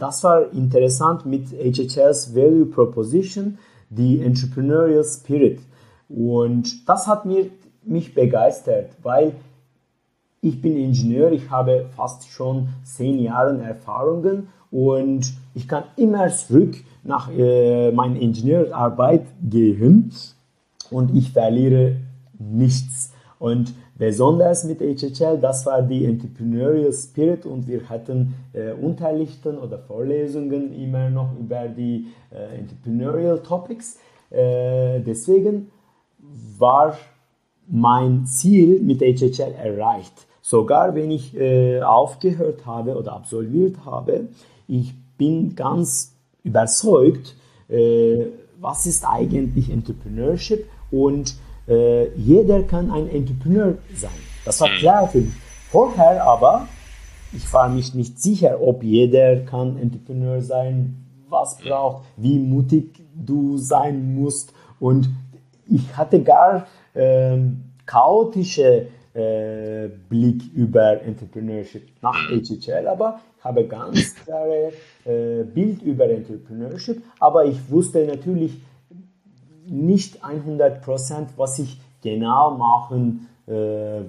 das 0.00 0.24
war 0.24 0.52
interessant 0.52 1.26
mit 1.26 1.50
HHL's 1.52 2.34
Value 2.34 2.66
Proposition, 2.66 3.58
die 3.90 4.20
Entrepreneurial 4.20 5.04
Spirit. 5.04 5.60
Und 6.08 6.88
das 6.88 7.06
hat 7.06 7.26
mir, 7.26 7.50
mich 7.84 8.14
begeistert, 8.14 8.90
weil 9.02 9.34
ich 10.40 10.60
bin 10.60 10.76
Ingenieur, 10.76 11.32
ich 11.32 11.50
habe 11.50 11.86
fast 11.96 12.28
schon 12.28 12.68
zehn 12.82 13.18
Jahre 13.18 13.60
Erfahrungen 13.62 14.48
und 14.70 15.32
ich 15.54 15.68
kann 15.68 15.84
immer 15.96 16.28
zurück 16.28 16.76
nach 17.02 17.30
äh, 17.30 17.90
meiner 17.92 18.20
Ingenieurarbeit 18.20 19.26
gehen 19.42 20.12
und 20.90 21.14
ich 21.14 21.32
verliere 21.32 21.96
nichts. 22.38 23.12
Und 23.38 23.74
besonders 24.00 24.64
mit 24.64 24.80
HHL, 24.80 25.36
das 25.38 25.66
war 25.66 25.82
die 25.82 26.06
Entrepreneurial 26.06 26.90
Spirit 26.90 27.44
und 27.44 27.68
wir 27.68 27.86
hatten 27.86 28.34
äh, 28.54 28.72
Unterrichten 28.72 29.58
oder 29.58 29.78
Vorlesungen 29.78 30.72
immer 30.72 31.10
noch 31.10 31.38
über 31.38 31.68
die 31.68 32.06
äh, 32.30 32.58
Entrepreneurial 32.58 33.40
Topics. 33.40 33.98
Äh, 34.30 35.00
deswegen 35.00 35.70
war 36.58 36.96
mein 37.68 38.24
Ziel 38.24 38.80
mit 38.80 39.02
HHL 39.02 39.52
erreicht. 39.62 40.14
Sogar 40.40 40.94
wenn 40.94 41.10
ich 41.10 41.36
äh, 41.36 41.82
aufgehört 41.82 42.64
habe 42.64 42.96
oder 42.96 43.12
absolviert 43.12 43.84
habe, 43.84 44.28
ich 44.66 44.94
bin 45.18 45.54
ganz 45.54 46.16
überzeugt, 46.42 47.36
äh, 47.68 48.28
was 48.58 48.86
ist 48.86 49.04
eigentlich 49.06 49.68
Entrepreneurship 49.68 50.66
und 50.90 51.34
äh, 51.68 52.08
jeder 52.16 52.62
kann 52.62 52.90
ein 52.90 53.08
Entrepreneur 53.08 53.74
sein. 53.94 54.10
Das 54.44 54.60
war 54.60 54.68
klar 54.68 55.08
für 55.08 55.18
mich. 55.18 55.34
Vorher 55.70 56.24
aber, 56.24 56.66
ich 57.32 57.52
war 57.52 57.68
mich 57.68 57.94
nicht 57.94 58.20
sicher, 58.20 58.60
ob 58.60 58.82
jeder 58.82 59.40
kann 59.40 59.78
Entrepreneur 59.78 60.40
sein, 60.42 60.96
was 61.28 61.58
braucht, 61.58 62.04
wie 62.16 62.38
mutig 62.38 63.04
du 63.14 63.56
sein 63.56 64.14
musst. 64.14 64.52
Und 64.80 65.08
ich 65.68 65.96
hatte 65.96 66.22
gar 66.22 66.66
ähm, 66.94 67.62
chaotische 67.86 68.88
äh, 69.14 69.88
Blick 70.08 70.42
über 70.54 71.02
Entrepreneurship 71.02 71.82
nach 72.02 72.16
HHL, 72.28 72.88
aber 72.88 73.20
ich 73.38 73.44
habe 73.44 73.64
ganz 73.66 74.14
klare 74.24 74.72
äh, 75.04 75.44
Bild 75.44 75.82
über 75.82 76.08
Entrepreneurship, 76.08 77.02
aber 77.18 77.44
ich 77.44 77.58
wusste 77.70 78.04
natürlich 78.06 78.60
nicht 79.70 80.24
100%, 80.24 81.28
was 81.36 81.58
ich 81.58 81.80
genau 82.02 82.56
machen 82.56 83.28
äh, 83.46 84.02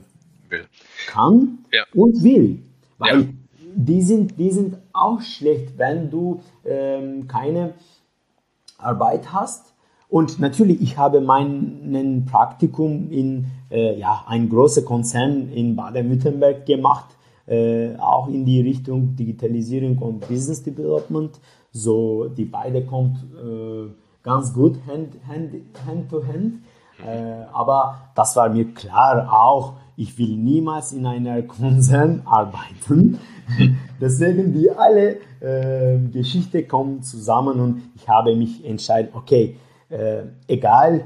kann 1.07 1.59
ja. 1.71 1.83
und 1.93 2.23
will. 2.23 2.59
Weil 2.97 3.21
ja. 3.21 3.27
die, 3.75 4.01
sind, 4.01 4.37
die 4.37 4.51
sind 4.51 4.77
auch 4.93 5.21
schlecht, 5.21 5.77
wenn 5.77 6.09
du 6.09 6.41
ähm, 6.65 7.27
keine 7.27 7.73
Arbeit 8.77 9.31
hast. 9.31 9.73
Und 10.09 10.39
natürlich, 10.39 10.81
ich 10.81 10.97
habe 10.97 11.21
mein 11.21 12.25
Praktikum 12.29 13.09
in 13.11 13.45
äh, 13.69 13.97
ja, 13.97 14.25
ein 14.27 14.49
großer 14.49 14.81
Konzern 14.81 15.49
in 15.53 15.75
Baden-Württemberg 15.75 16.65
gemacht. 16.65 17.15
äh, 17.47 17.95
auch 17.97 18.27
in 18.27 18.45
die 18.45 18.61
Richtung 18.61 19.15
Digitalisierung 19.15 19.97
und 19.97 20.27
Business 20.27 20.63
Development. 20.63 21.39
So, 21.71 22.27
die 22.27 22.45
beide 22.45 22.83
kommt 22.85 23.17
äh, 23.35 23.89
ganz 24.23 24.53
gut 24.53 24.79
hand, 24.87 25.15
hand, 25.27 25.53
hand 25.85 26.09
to 26.09 26.23
hand. 26.25 26.63
Äh, 27.05 27.45
aber 27.51 28.11
das 28.15 28.35
war 28.35 28.49
mir 28.49 28.73
klar 28.73 29.31
auch, 29.31 29.73
ich 29.95 30.17
will 30.17 30.37
niemals 30.37 30.91
in 30.91 31.05
einer 31.05 31.41
Konzern 31.43 32.21
arbeiten. 32.25 33.19
Deswegen 33.99 34.53
die 34.53 34.71
alle 34.71 35.17
äh, 35.41 35.99
Geschichte 36.11 36.63
kommen 36.63 37.03
zusammen 37.03 37.59
und 37.59 37.81
ich 37.95 38.07
habe 38.07 38.35
mich 38.35 38.63
entschieden, 38.65 39.09
okay, 39.13 39.57
äh, 39.89 40.23
egal 40.47 41.05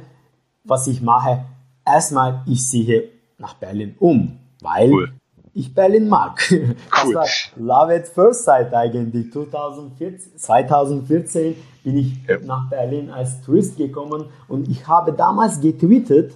was 0.63 0.87
ich 0.87 1.01
mache, 1.01 1.45
erstmal 1.85 2.41
ich 2.45 2.65
ziehe 2.65 3.09
nach 3.37 3.55
Berlin 3.55 3.95
um, 3.99 4.39
weil 4.61 4.91
cool. 4.91 5.13
ich 5.53 5.73
Berlin 5.73 6.07
mag. 6.07 6.41
Cool. 6.51 7.13
Das 7.13 7.51
war 7.57 7.87
Love 7.87 7.95
at 7.95 8.07
First 8.07 8.45
Sight 8.45 8.73
eigentlich. 8.73 9.31
2014, 9.31 10.37
2014 10.37 11.55
bin 11.85 11.97
ich 11.97 12.27
ja. 12.27 12.39
nach 12.39 12.69
Berlin 12.69 13.09
als 13.09 13.41
Tourist 13.41 13.77
gekommen 13.77 14.25
und 14.47 14.67
ich 14.67 14.87
habe 14.87 15.13
damals 15.13 15.61
getweetet, 15.61 16.35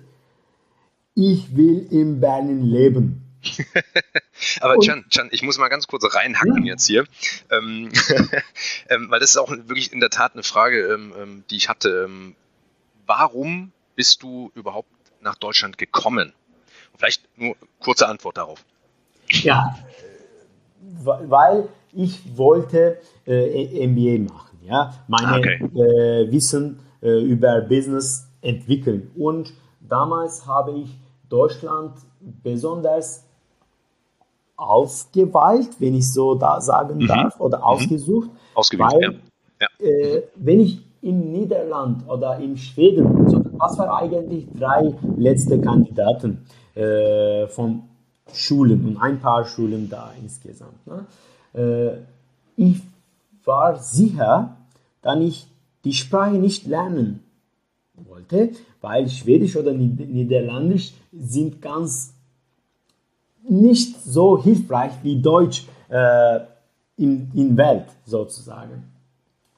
ich 1.16 1.58
will 1.58 1.88
in 1.92 2.22
Berlin 2.22 2.62
leben. 2.62 3.26
Aber 4.62 4.78
Chan, 4.80 5.06
Chan, 5.10 5.30
ich 5.32 5.44
muss 5.44 5.58
mal 5.58 5.70
ganz 5.70 5.88
kurz 5.88 6.06
reinhacken 6.14 6.66
ja. 6.66 6.74
jetzt 6.74 6.86
hier, 6.86 7.06
ähm, 7.50 7.90
ähm, 8.90 9.10
weil 9.10 9.20
das 9.20 9.32
ist 9.32 9.38
auch 9.38 9.50
wirklich 9.50 9.92
in 9.92 10.00
der 10.00 10.10
Tat 10.10 10.34
eine 10.34 10.44
Frage, 10.44 10.94
ähm, 10.94 11.14
ähm 11.18 11.44
die 11.50 11.58
ich 11.58 11.68
hatte. 11.68 12.06
Ähm, 12.06 12.36
warum 13.06 13.72
bist 13.96 14.24
du 14.24 14.52
überhaupt 14.56 14.90
nach 15.22 15.36
Deutschland 15.36 15.78
gekommen? 15.78 16.34
Vielleicht 16.98 17.24
nur 17.38 17.56
kurze 17.80 18.08
Antwort 18.08 18.38
darauf. 18.38 18.64
Ja, 19.30 19.78
weil 21.02 21.70
ich 21.94 22.38
wollte 22.38 23.02
äh, 23.26 23.88
MBA 23.88 24.32
machen, 24.32 24.49
ja, 24.64 24.94
meine 25.08 25.40
okay. 25.40 25.64
äh, 25.64 26.32
Wissen 26.32 26.80
äh, 27.02 27.22
über 27.24 27.62
Business 27.62 28.28
entwickeln 28.42 29.12
und 29.16 29.54
damals 29.80 30.46
habe 30.46 30.72
ich 30.72 30.98
Deutschland 31.30 31.94
besonders 32.44 33.26
ausgewählt, 34.60 35.70
wenn 35.80 35.96
ich 35.96 36.12
so 36.12 36.36
da 36.36 36.60
sagen 36.60 36.98
mhm. 36.98 37.08
darf, 37.08 37.40
oder 37.40 37.60
mhm. 37.60 37.64
ausgesucht. 37.64 38.30
Ausgewählt, 38.54 38.94
weil, 38.94 39.02
ja. 39.60 39.68
ja. 39.80 39.88
Äh, 39.88 40.24
wenn 40.36 40.60
ich 40.60 40.82
in 41.02 41.32
Niederland 41.32 42.08
oder 42.10 42.40
in 42.40 42.58
Schweden, 42.58 43.30
so, 43.30 43.40
das 43.40 43.78
war 43.78 44.02
eigentlich 44.02 44.48
drei 44.54 44.94
letzte 45.18 45.60
Kandidaten 45.62 46.46
äh, 46.76 47.48
von 47.48 47.84
Schulen 48.34 48.86
und 48.86 48.98
ein 48.98 49.20
paar 49.20 49.46
Schulen 49.46 49.90
da 49.90 50.12
insgesamt. 50.22 50.86
Ne? 50.86 51.06
Äh, 51.54 52.62
ich 52.62 52.82
war 53.46 53.78
sicher, 53.78 54.58
dass 55.02 55.20
ich 55.20 55.48
die 55.84 55.94
Sprache 55.94 56.36
nicht 56.36 56.68
lernen 56.68 57.24
wollte, 57.94 58.52
weil 58.82 59.10
Schwedisch 59.10 59.56
oder 59.56 59.74
Niederländisch 59.74 60.94
sind 61.12 61.62
ganz 61.62 62.14
nicht 63.48 64.00
so 64.02 64.42
hilfreich 64.42 64.94
wie 65.04 65.22
Deutsch 65.22 65.68
äh, 65.90 66.40
in, 66.98 67.32
in 67.34 67.58
Welt 67.58 67.86
sozusagen. 68.06 68.84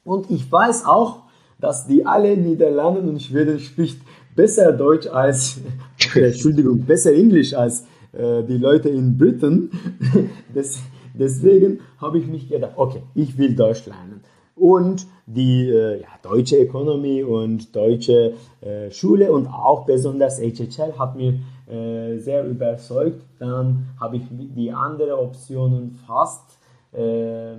Und 0.03 0.31
ich 0.31 0.49
weiß 0.51 0.85
auch, 0.85 1.23
dass 1.59 1.85
die 1.85 2.05
alle 2.05 2.37
Niederlanden 2.37 3.09
und 3.09 3.21
Schweden 3.21 3.59
spricht 3.59 4.01
besser 4.35 4.71
Deutsch 4.71 5.07
als, 5.07 5.59
Entschuldigung, 6.15 6.81
besser 6.81 7.13
Englisch 7.13 7.53
als 7.53 7.85
äh, 8.13 8.43
die 8.43 8.57
Leute 8.57 8.89
in 8.89 9.17
Britain. 9.17 9.69
Des, 10.55 10.79
deswegen 11.13 11.79
habe 11.99 12.19
ich 12.19 12.27
mich 12.27 12.49
gedacht, 12.49 12.73
okay, 12.75 13.01
ich 13.15 13.37
will 13.37 13.55
Deutsch 13.55 13.85
lernen. 13.85 14.21
Und 14.55 15.07
die 15.25 15.69
äh, 15.69 16.01
ja, 16.01 16.07
deutsche 16.21 16.57
Ökonomie 16.57 17.23
und 17.23 17.75
deutsche 17.75 18.33
äh, 18.61 18.91
Schule 18.91 19.31
und 19.31 19.47
auch 19.47 19.85
besonders 19.85 20.39
HHL 20.39 20.93
hat 20.99 21.15
mir 21.15 21.39
äh, 21.67 22.17
sehr 22.17 22.45
überzeugt. 22.45 23.23
Dann 23.39 23.87
habe 23.99 24.17
ich 24.17 24.23
die 24.29 24.71
anderen 24.71 25.13
Optionen 25.13 25.97
fast 26.05 26.59
äh, 26.91 27.53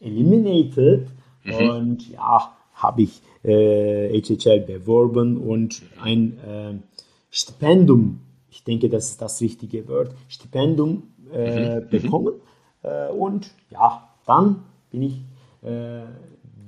eliminated 0.00 1.06
mhm. 1.44 1.70
und 1.70 2.10
ja, 2.10 2.52
habe 2.74 3.02
ich 3.02 3.22
HHL 3.42 4.60
beworben 4.60 5.36
und 5.38 5.82
ein 6.02 6.82
Stipendium, 7.30 8.20
ich 8.50 8.64
denke, 8.64 8.88
das 8.88 9.10
ist 9.10 9.22
das 9.22 9.40
richtige 9.40 9.86
Wort, 9.88 10.10
Stipendium 10.28 11.04
mhm. 11.32 11.40
mhm. 11.40 11.88
bekommen. 11.90 12.34
Und 13.12 13.50
ja, 13.70 14.08
dann 14.26 14.64
bin 14.90 15.02
ich 15.02 15.20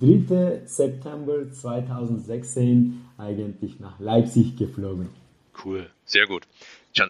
3. 0.01 0.63
September 0.65 1.51
2016 1.53 3.05
eigentlich 3.19 3.81
nach 3.81 4.01
Leipzig 4.01 4.57
geflogen. 4.57 5.11
Cool, 5.63 5.91
sehr 6.05 6.27
gut. 6.27 6.47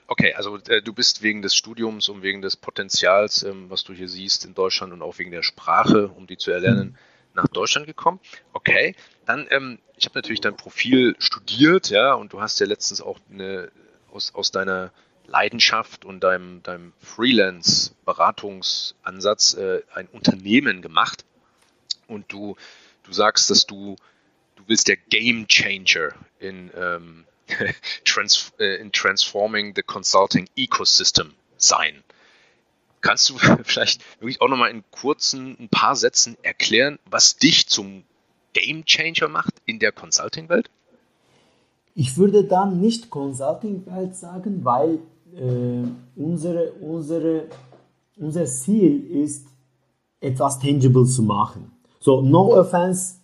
Okay, 0.08 0.34
also 0.34 0.58
äh, 0.68 0.82
du 0.82 0.92
bist 0.92 1.22
wegen 1.22 1.40
des 1.40 1.54
Studiums 1.54 2.08
und 2.08 2.22
wegen 2.22 2.42
des 2.42 2.56
Potenzials, 2.56 3.42
ähm, 3.44 3.70
was 3.70 3.84
du 3.84 3.92
hier 3.92 4.08
siehst 4.08 4.44
in 4.44 4.54
Deutschland 4.54 4.92
und 4.92 5.02
auch 5.02 5.18
wegen 5.18 5.30
der 5.30 5.42
Sprache, 5.42 6.08
um 6.08 6.26
die 6.26 6.36
zu 6.36 6.50
erlernen, 6.50 6.88
mhm. 6.88 6.96
nach 7.34 7.48
Deutschland 7.48 7.86
gekommen. 7.86 8.20
Okay, 8.52 8.94
dann, 9.24 9.46
ähm, 9.50 9.78
ich 9.96 10.04
habe 10.04 10.18
natürlich 10.18 10.40
dein 10.40 10.56
Profil 10.56 11.16
studiert, 11.18 11.88
ja, 11.88 12.12
und 12.12 12.32
du 12.32 12.40
hast 12.40 12.60
ja 12.60 12.66
letztens 12.66 13.00
auch 13.00 13.18
eine, 13.30 13.70
aus, 14.12 14.34
aus 14.34 14.50
deiner 14.50 14.92
Leidenschaft 15.30 16.04
und 16.04 16.22
deinem, 16.24 16.60
deinem 16.64 16.92
Freelance-Beratungsansatz 16.98 19.54
äh, 19.54 19.82
ein 19.94 20.08
Unternehmen 20.08 20.82
gemacht 20.82 21.24
und 22.08 22.32
du, 22.32 22.56
du 23.04 23.12
sagst, 23.12 23.48
dass 23.48 23.64
du, 23.64 23.94
du 24.56 24.64
willst 24.66 24.88
der 24.88 24.96
Game 24.96 25.46
Changer 25.46 26.08
in, 26.40 26.72
ähm, 26.76 27.24
trans, 28.04 28.52
äh, 28.58 28.80
in 28.80 28.90
Transforming 28.92 29.72
the 29.76 29.82
Consulting 29.82 30.48
Ecosystem 30.56 31.32
sein. 31.56 32.02
Kannst 33.00 33.30
du 33.30 33.38
vielleicht 33.62 34.02
wirklich 34.20 34.40
auch 34.40 34.48
nochmal 34.48 34.70
in 34.70 34.82
kurzen, 34.90 35.56
ein 35.60 35.68
paar 35.68 35.94
Sätzen 35.94 36.36
erklären, 36.42 36.98
was 37.04 37.36
dich 37.36 37.68
zum 37.68 38.02
Game 38.52 38.84
Changer 38.84 39.28
macht 39.28 39.54
in 39.64 39.78
der 39.78 39.92
Consulting-Welt? 39.92 40.68
Ich 41.94 42.16
würde 42.16 42.42
dann 42.44 42.80
nicht 42.80 43.10
Consulting-Welt 43.10 44.16
sagen, 44.16 44.64
weil 44.64 44.98
äh, 45.36 45.82
unsere, 46.16 46.72
unsere, 46.80 47.44
unser 48.16 48.46
Ziel 48.46 49.04
ist, 49.22 49.46
etwas 50.20 50.58
tangible 50.58 51.06
zu 51.06 51.22
machen. 51.22 51.72
So, 51.98 52.20
no 52.20 52.54
offense, 52.54 53.16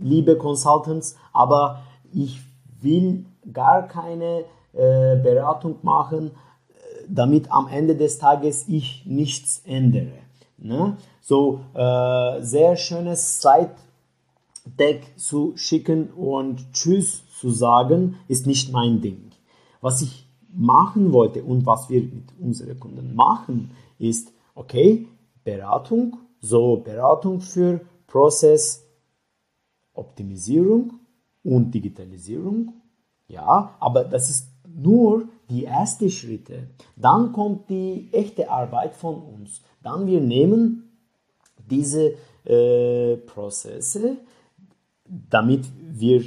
liebe 0.00 0.36
Consultants, 0.36 1.16
aber 1.32 1.82
ich 2.12 2.40
will 2.80 3.24
gar 3.52 3.86
keine 3.86 4.44
äh, 4.72 5.16
Beratung 5.16 5.76
machen, 5.82 6.30
äh, 6.30 7.04
damit 7.08 7.50
am 7.50 7.68
Ende 7.68 7.96
des 7.96 8.18
Tages 8.18 8.66
ich 8.68 9.04
nichts 9.06 9.62
ändere. 9.64 10.18
Ne? 10.58 10.96
So, 11.20 11.60
äh, 11.74 12.42
sehr 12.42 12.76
schönes 12.76 13.40
Slide-Deck 13.40 15.12
zu 15.16 15.52
schicken 15.56 16.10
und 16.10 16.72
Tschüss 16.72 17.22
zu 17.38 17.50
sagen, 17.50 18.16
ist 18.28 18.46
nicht 18.46 18.72
mein 18.72 19.00
Ding. 19.00 19.30
Was 19.80 20.02
ich 20.02 20.29
machen 20.52 21.12
wollte 21.12 21.44
und 21.44 21.66
was 21.66 21.90
wir 21.90 22.02
mit 22.02 22.32
unseren 22.38 22.78
Kunden 22.78 23.14
machen, 23.14 23.72
ist, 23.98 24.32
okay, 24.54 25.08
Beratung, 25.44 26.18
so 26.40 26.76
Beratung 26.76 27.40
für 27.40 27.80
Prozessoptimisierung 28.06 31.00
und 31.42 31.72
Digitalisierung. 31.72 32.74
Ja, 33.28 33.74
aber 33.78 34.04
das 34.04 34.30
ist 34.30 34.48
nur 34.66 35.28
die 35.48 35.64
ersten 35.64 36.10
Schritte. 36.10 36.68
Dann 36.96 37.32
kommt 37.32 37.70
die 37.70 38.08
echte 38.12 38.50
Arbeit 38.50 38.94
von 38.94 39.22
uns. 39.22 39.62
Dann 39.82 40.06
wir 40.06 40.20
nehmen 40.20 40.90
diese 41.68 42.14
äh, 42.44 43.16
Prozesse, 43.16 44.18
damit 45.04 45.66
wir, 45.76 46.22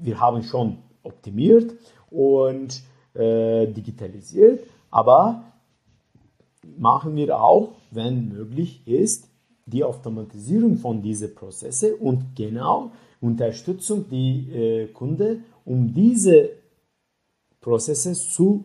wir 0.00 0.20
haben 0.20 0.42
schon 0.42 0.78
optimiert 1.02 1.74
und 2.10 2.82
äh, 3.14 3.66
digitalisiert, 3.66 4.60
aber 4.90 5.44
machen 6.78 7.16
wir 7.16 7.40
auch, 7.40 7.72
wenn 7.90 8.28
möglich 8.28 8.86
ist, 8.86 9.28
die 9.66 9.84
Automatisierung 9.84 10.76
von 10.76 11.00
diesen 11.02 11.34
Prozessen 11.34 11.94
und 11.94 12.36
genau 12.36 12.90
Unterstützung 13.20 14.06
die 14.10 14.50
äh, 14.52 14.86
Kunde, 14.88 15.40
um 15.64 15.94
diese 15.94 16.50
Prozesse 17.60 18.12
zu 18.12 18.64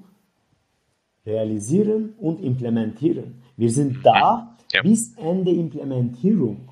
realisieren 1.26 2.14
und 2.20 2.42
implementieren. 2.42 3.42
Wir 3.56 3.72
sind 3.72 3.98
da 4.04 4.58
ja. 4.74 4.82
bis 4.82 5.16
Ende 5.16 5.52
Implementierung. 5.52 6.68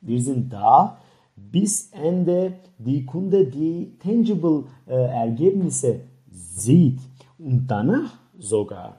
Wir 0.00 0.20
sind 0.20 0.52
da 0.52 0.98
bis 1.36 1.90
Ende 1.92 2.54
die 2.78 3.04
Kunde 3.04 3.44
die 3.46 3.92
tangible 4.02 4.64
äh, 4.86 4.94
Ergebnisse 4.94 6.00
sieht 6.30 6.98
und 7.38 7.66
danach 7.66 8.12
sogar 8.38 8.96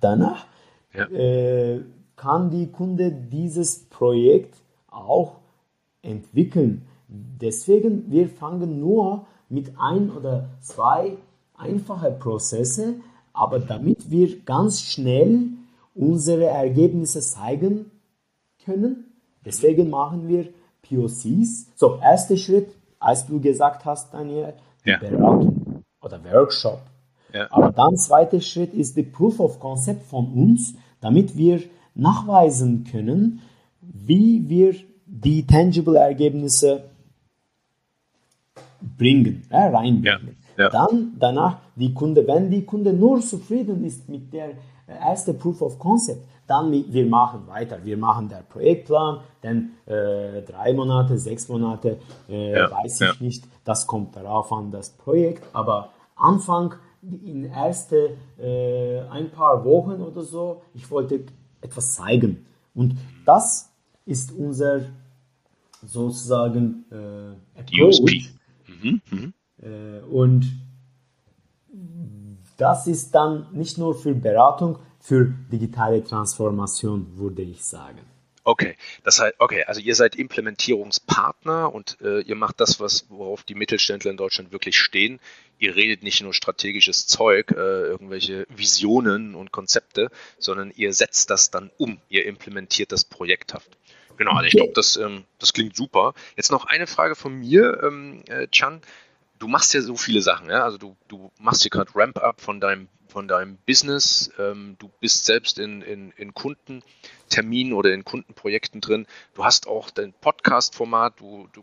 danach 0.00 0.46
ja. 0.94 1.06
äh, 1.06 1.80
kann 2.16 2.50
die 2.50 2.70
Kunde 2.70 3.10
dieses 3.10 3.84
Projekt 3.88 4.56
auch 4.88 5.36
entwickeln. 6.02 6.86
Deswegen, 7.08 8.10
wir 8.10 8.28
fangen 8.28 8.80
nur 8.80 9.26
mit 9.48 9.72
ein 9.78 10.10
oder 10.10 10.48
zwei 10.60 11.16
einfache 11.54 12.10
Prozesse, 12.10 12.94
aber 13.32 13.58
damit 13.58 14.10
wir 14.10 14.40
ganz 14.40 14.80
schnell 14.80 15.48
unsere 15.94 16.44
Ergebnisse 16.44 17.20
zeigen 17.20 17.90
können. 18.64 19.12
Deswegen 19.44 19.90
machen 19.90 20.28
wir 20.28 20.48
POCs. 20.82 21.66
So, 21.74 21.98
erster 22.00 22.36
Schritt, 22.36 22.74
als 22.98 23.26
du 23.26 23.40
gesagt 23.40 23.84
hast, 23.84 24.14
Daniel, 24.14 24.54
ja. 24.84 24.98
Beratung 24.98 25.82
oder 26.00 26.22
Workshop. 26.24 26.80
Ja. 27.32 27.48
Aber 27.50 27.72
dann 27.72 27.96
zweiter 27.96 28.40
Schritt 28.40 28.74
ist 28.74 28.96
die 28.96 29.02
Proof 29.02 29.40
of 29.40 29.60
Concept 29.60 30.04
von 30.04 30.32
uns, 30.32 30.74
damit 31.00 31.36
wir 31.36 31.60
nachweisen 31.94 32.84
können, 32.84 33.40
wie 33.80 34.48
wir 34.48 34.74
die 35.06 35.46
tangible 35.46 35.96
Ergebnisse 35.96 36.84
bringen, 38.98 39.42
äh, 39.50 39.56
reinbringen. 39.56 40.36
Ja, 40.56 40.64
ja. 40.64 40.70
Dann 40.70 41.12
danach 41.18 41.58
die 41.76 41.94
Kunde, 41.94 42.26
wenn 42.26 42.50
die 42.50 42.64
Kunde 42.64 42.92
nur 42.92 43.20
zufrieden 43.20 43.84
ist 43.84 44.08
mit 44.08 44.32
der 44.32 44.50
ersten 44.86 45.38
Proof 45.38 45.62
of 45.62 45.78
Concept, 45.78 46.24
dann 46.46 46.70
wir 46.72 47.06
machen 47.06 47.46
weiter. 47.46 47.78
Wir 47.82 47.96
machen 47.96 48.28
der 48.28 48.42
Projektplan, 48.42 49.20
dann 49.40 49.70
äh, 49.86 50.42
drei 50.42 50.72
Monate, 50.74 51.16
sechs 51.18 51.48
Monate, 51.48 51.98
äh, 52.28 52.52
ja, 52.52 52.70
weiß 52.70 53.00
ich 53.00 53.20
nicht. 53.20 53.44
Das 53.64 53.86
kommt 53.86 54.16
darauf 54.16 54.52
an, 54.52 54.70
das 54.70 54.90
Projekt. 54.90 55.42
Aber 55.52 55.90
Anfang 56.16 56.74
in 57.02 57.44
erste 57.44 58.16
äh, 58.38 59.00
ein 59.10 59.30
paar 59.30 59.64
Wochen 59.64 60.00
oder 60.00 60.22
so, 60.22 60.62
ich 60.74 60.90
wollte 60.90 61.24
etwas 61.60 61.94
zeigen. 61.94 62.46
Und 62.74 62.96
das 63.24 63.70
ist 64.06 64.32
unser 64.32 64.82
sozusagen 65.84 66.84
äh, 66.90 67.60
Approach. 67.60 68.32
Mhm, 68.66 69.00
mh. 69.10 69.32
äh, 69.62 70.00
und 70.02 70.46
das 72.56 72.86
ist 72.86 73.14
dann 73.14 73.46
nicht 73.52 73.78
nur 73.78 73.94
für 73.94 74.14
Beratung, 74.14 74.78
für 75.00 75.34
digitale 75.50 76.04
Transformation, 76.04 77.06
würde 77.16 77.42
ich 77.42 77.64
sagen. 77.64 77.98
Okay, 78.44 78.76
das 79.04 79.20
heißt, 79.20 79.36
okay, 79.38 79.62
also 79.64 79.80
ihr 79.80 79.94
seid 79.94 80.16
Implementierungspartner 80.16 81.72
und 81.72 81.98
äh, 82.00 82.22
ihr 82.22 82.34
macht 82.34 82.60
das, 82.60 82.80
was 82.80 83.06
worauf 83.08 83.44
die 83.44 83.54
Mittelständler 83.54 84.10
in 84.10 84.16
Deutschland 84.16 84.50
wirklich 84.50 84.78
stehen. 84.78 85.20
Ihr 85.58 85.76
redet 85.76 86.02
nicht 86.02 86.22
nur 86.22 86.34
strategisches 86.34 87.06
Zeug, 87.06 87.52
äh, 87.52 87.54
irgendwelche 87.54 88.46
Visionen 88.48 89.36
und 89.36 89.52
Konzepte, 89.52 90.10
sondern 90.38 90.72
ihr 90.74 90.92
setzt 90.92 91.30
das 91.30 91.52
dann 91.52 91.70
um. 91.78 92.00
Ihr 92.08 92.26
implementiert 92.26 92.90
das 92.90 93.04
projekthaft. 93.04 93.70
Genau, 94.16 94.32
also 94.32 94.46
ich 94.46 94.54
glaube, 94.54 94.72
das, 94.74 94.96
ähm, 94.96 95.24
das 95.38 95.52
klingt 95.52 95.76
super. 95.76 96.14
Jetzt 96.36 96.50
noch 96.50 96.64
eine 96.64 96.88
Frage 96.88 97.14
von 97.14 97.34
mir, 97.34 97.80
ähm, 97.84 98.24
äh, 98.26 98.48
Chan. 98.48 98.82
Du 99.38 99.46
machst 99.46 99.72
ja 99.74 99.82
so 99.82 99.96
viele 99.96 100.20
Sachen, 100.20 100.50
ja? 100.50 100.64
Also 100.64 100.78
du, 100.78 100.96
du 101.08 101.30
machst 101.38 101.62
hier 101.62 101.70
gerade 101.70 101.90
Ramp-up 101.94 102.40
von 102.40 102.60
deinem 102.60 102.88
von 103.12 103.28
deinem 103.28 103.58
Business. 103.66 104.32
Ähm, 104.38 104.76
du 104.78 104.90
bist 105.00 105.26
selbst 105.26 105.58
in, 105.58 105.82
in, 105.82 106.12
in 106.12 106.34
Kundenterminen 106.34 107.74
oder 107.74 107.92
in 107.92 108.04
Kundenprojekten 108.04 108.80
drin. 108.80 109.06
Du 109.34 109.44
hast 109.44 109.68
auch 109.68 109.90
dein 109.90 110.14
Podcast-Format. 110.14 111.20
Du, 111.20 111.46
du, 111.52 111.62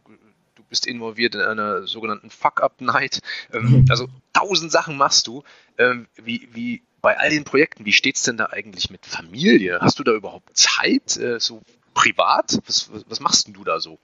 du 0.55 0.63
bist 0.69 0.85
involviert 0.85 1.35
in 1.35 1.41
einer 1.41 1.88
sogenannten 1.88 2.29
Fuck-Up-Night. 2.29 3.21
Ähm, 3.51 3.63
mhm. 3.63 3.85
also 3.89 4.07
tausend 4.31 4.71
Sachen 4.71 4.95
machst 4.95 5.25
du. 5.27 5.43
Ähm, 5.77 6.07
wie, 6.15 6.47
wie 6.53 6.83
bei 7.01 7.17
all 7.17 7.31
den 7.31 7.45
Projekten, 7.45 7.85
wie 7.85 7.93
steht 7.93 8.17
es 8.17 8.23
denn 8.23 8.38
da 8.38 8.47
eigentlich 8.47 8.91
mit 8.91 9.05
Familie? 9.05 9.79
Hast 9.81 9.97
du 9.97 10.03
da 10.03 10.12
überhaupt 10.13 10.55
Zeit, 10.55 11.17
äh, 11.17 11.39
so 11.39 11.62
privat? 11.95 12.59
Was, 12.67 12.93
was, 12.93 13.05
was, 13.09 13.19
machst 13.19 13.47
denn 13.47 13.53
du 13.55 13.63
da 13.63 13.79
so? 13.79 13.97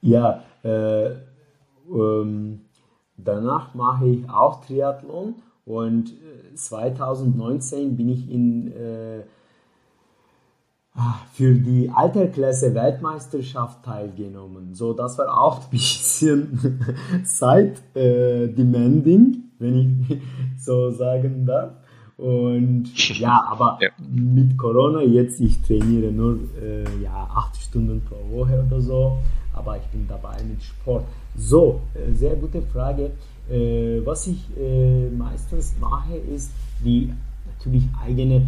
Ja, 0.00 0.44
äh, 0.62 1.10
ähm, 1.88 2.66
danach 3.16 3.74
mache 3.74 4.06
ich 4.06 4.28
auch 4.28 4.64
Triathlon 4.64 5.42
und 5.64 6.12
2019 6.54 7.80
äh, 7.80 7.92
bin 7.92 8.08
ich 8.08 8.30
in, 8.30 8.72
äh, 8.72 9.22
ah, 10.94 11.20
für 11.32 11.54
die 11.54 11.90
Alterklasse 11.94 12.74
Weltmeisterschaft 12.74 13.84
teilgenommen. 13.84 14.74
So, 14.74 14.92
das 14.92 15.18
war 15.18 15.40
auch 15.40 15.64
ein 15.64 15.70
bisschen 15.70 16.84
Zeit 17.24 17.80
äh, 17.94 18.48
demanding, 18.48 19.44
wenn 19.58 20.06
ich 20.08 20.18
so 20.58 20.90
sagen 20.90 21.46
darf. 21.46 21.72
Und 22.16 23.18
ja, 23.18 23.44
aber 23.50 23.78
ja. 23.80 23.88
mit 24.08 24.56
Corona 24.58 25.02
jetzt, 25.02 25.40
ich 25.40 25.60
trainiere 25.62 26.12
nur 26.12 26.38
äh, 26.60 26.84
ja, 27.02 27.28
acht 27.34 27.56
Stunden 27.56 28.00
pro 28.02 28.16
Woche 28.30 28.64
oder 28.64 28.80
so, 28.80 29.18
aber 29.52 29.78
ich 29.78 29.86
bin 29.86 30.06
dabei 30.06 30.36
mit 30.44 30.62
Sport. 30.62 31.04
So, 31.36 31.80
äh, 31.94 32.12
sehr 32.12 32.36
gute 32.36 32.62
Frage. 32.62 33.12
Äh, 33.50 34.00
was 34.04 34.26
ich 34.28 34.38
äh, 34.56 35.08
meistens 35.10 35.74
mache, 35.80 36.16
ist 36.16 36.50
die 36.84 37.12
natürlich 37.46 37.84
eigene, 38.02 38.46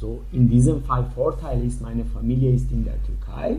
so 0.00 0.20
in 0.32 0.48
diesem 0.48 0.82
Fall 0.82 1.04
Vorteil 1.14 1.64
ist, 1.64 1.80
meine 1.80 2.04
Familie 2.04 2.52
ist 2.52 2.70
in 2.70 2.84
der 2.84 2.96
Türkei 3.04 3.56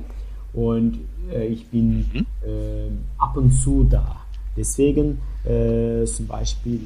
und 0.53 0.99
äh, 1.31 1.47
ich 1.47 1.67
bin 1.67 1.97
mhm. 1.97 2.25
Äh, 2.45 2.89
ab 3.17 3.35
und 3.35 3.51
zu 3.51 3.83
da. 3.83 4.21
Deswegen 4.55 5.19
äh, 5.43 6.05
zum 6.05 6.27
Beispiel 6.27 6.81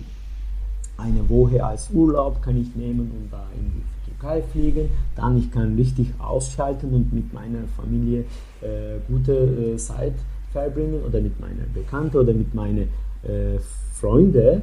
eine 0.98 1.28
Woche 1.30 1.64
als 1.64 1.90
Urlaub 1.92 2.42
kann 2.42 2.60
ich 2.60 2.76
nehmen 2.76 3.12
und 3.12 3.32
da 3.32 3.46
in 3.58 3.72
die 3.72 4.12
Türkei 4.12 4.42
fliegen. 4.42 4.90
Dann 5.16 5.38
ich 5.38 5.52
kann 5.52 5.76
richtig 5.76 6.08
ausschalten 6.20 6.94
und 6.94 7.14
mit 7.14 7.34
meiner 7.34 7.64
Familie 7.78 8.26
äh, 8.62 9.00
gute 9.08 9.76
Zeit 9.78 10.16
verbringen 10.52 11.02
oder 11.04 11.22
mit 11.22 11.40
meiner 11.40 11.64
Bekannten 11.74 12.18
oder 12.18 12.34
mit 12.34 12.54
meinen 12.54 12.90
äh, 13.24 13.60
Freunden, 13.94 14.62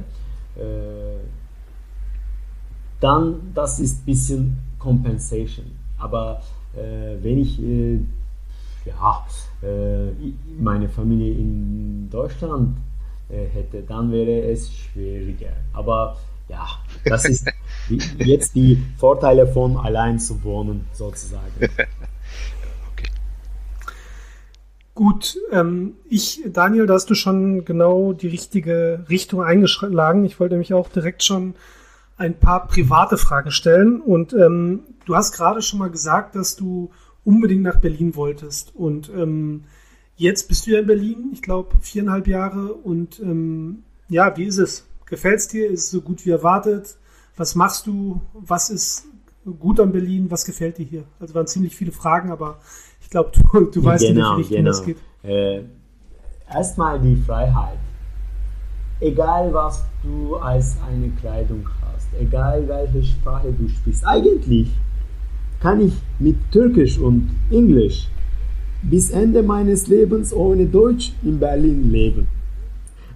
äh, 0.55 1.19
dann 2.99 3.51
das 3.53 3.79
ist 3.79 4.01
ein 4.01 4.05
bisschen 4.05 4.57
Compensation. 4.77 5.65
Aber 5.97 6.41
äh, 6.75 7.15
wenn 7.21 7.39
ich 7.39 7.61
äh, 7.61 7.99
ja, 8.85 9.25
äh, 9.61 10.11
meine 10.59 10.89
Familie 10.89 11.33
in 11.33 12.09
Deutschland 12.09 12.77
äh, 13.29 13.45
hätte, 13.45 13.83
dann 13.83 14.11
wäre 14.11 14.51
es 14.51 14.71
schwieriger. 14.73 15.53
Aber 15.73 16.17
ja, 16.47 16.67
das 17.05 17.25
ist 17.25 17.47
jetzt 18.17 18.55
die 18.55 18.83
Vorteile 18.97 19.45
von 19.47 19.77
allein 19.77 20.19
zu 20.19 20.43
wohnen 20.43 20.85
sozusagen. 20.93 21.51
Gut, 24.99 25.37
ähm, 25.53 25.93
ich, 26.09 26.43
Daniel, 26.45 26.85
da 26.85 26.95
hast 26.95 27.09
du 27.09 27.15
schon 27.15 27.63
genau 27.63 28.11
die 28.11 28.27
richtige 28.27 29.05
Richtung 29.07 29.41
eingeschlagen. 29.41 30.25
Ich 30.25 30.41
wollte 30.41 30.55
nämlich 30.55 30.73
auch 30.73 30.89
direkt 30.89 31.23
schon 31.23 31.55
ein 32.17 32.37
paar 32.37 32.67
private 32.67 33.17
Fragen 33.17 33.49
stellen. 33.51 34.01
Und 34.01 34.33
ähm, 34.33 34.81
du 35.05 35.15
hast 35.15 35.31
gerade 35.31 35.61
schon 35.61 35.79
mal 35.79 35.89
gesagt, 35.89 36.35
dass 36.35 36.57
du 36.57 36.91
unbedingt 37.23 37.63
nach 37.63 37.79
Berlin 37.79 38.13
wolltest. 38.17 38.75
Und 38.75 39.09
ähm, 39.15 39.63
jetzt 40.17 40.49
bist 40.49 40.67
du 40.67 40.71
ja 40.71 40.79
in 40.79 40.87
Berlin, 40.87 41.29
ich 41.31 41.41
glaube 41.41 41.77
viereinhalb 41.79 42.27
Jahre. 42.27 42.73
Und 42.73 43.21
ähm, 43.21 43.83
ja, 44.09 44.35
wie 44.35 44.47
ist 44.47 44.57
es? 44.57 44.85
Gefällt 45.05 45.39
es 45.39 45.47
dir? 45.47 45.69
Ist 45.69 45.85
es 45.85 45.91
so 45.91 46.01
gut 46.01 46.25
wie 46.25 46.31
erwartet? 46.31 46.97
Was 47.37 47.55
machst 47.55 47.87
du? 47.87 48.19
Was 48.33 48.69
ist 48.69 49.05
gut 49.61 49.79
an 49.79 49.93
Berlin? 49.93 50.29
Was 50.29 50.43
gefällt 50.43 50.77
dir 50.77 50.85
hier? 50.85 51.03
Also 51.21 51.35
waren 51.35 51.47
ziemlich 51.47 51.73
viele 51.73 51.93
Fragen, 51.93 52.31
aber 52.31 52.59
ich 53.09 53.11
glaube, 53.11 53.31
du, 53.33 53.65
du 53.65 53.83
weißt, 53.83 54.05
genau, 54.05 54.33
in 54.33 54.37
welche 54.37 54.37
Richtung 54.37 54.57
genau. 54.57 54.69
das 54.69 54.85
geht. 54.85 54.97
Äh, 55.23 55.61
erstmal 56.53 56.99
die 56.99 57.15
Freiheit. 57.15 57.79
Egal, 58.99 59.51
was 59.51 59.83
du 60.03 60.35
als 60.35 60.77
eine 60.87 61.09
Kleidung 61.19 61.67
hast, 61.81 62.07
egal 62.21 62.67
welche 62.67 63.03
Sprache 63.03 63.51
du 63.51 63.67
sprichst, 63.67 64.05
eigentlich 64.05 64.69
kann 65.59 65.81
ich 65.81 65.93
mit 66.19 66.35
Türkisch 66.51 66.99
und 66.99 67.31
Englisch 67.49 68.09
bis 68.83 69.09
Ende 69.09 69.41
meines 69.41 69.87
Lebens 69.87 70.31
ohne 70.31 70.67
Deutsch 70.67 71.11
in 71.23 71.39
Berlin 71.39 71.91
leben. 71.91 72.27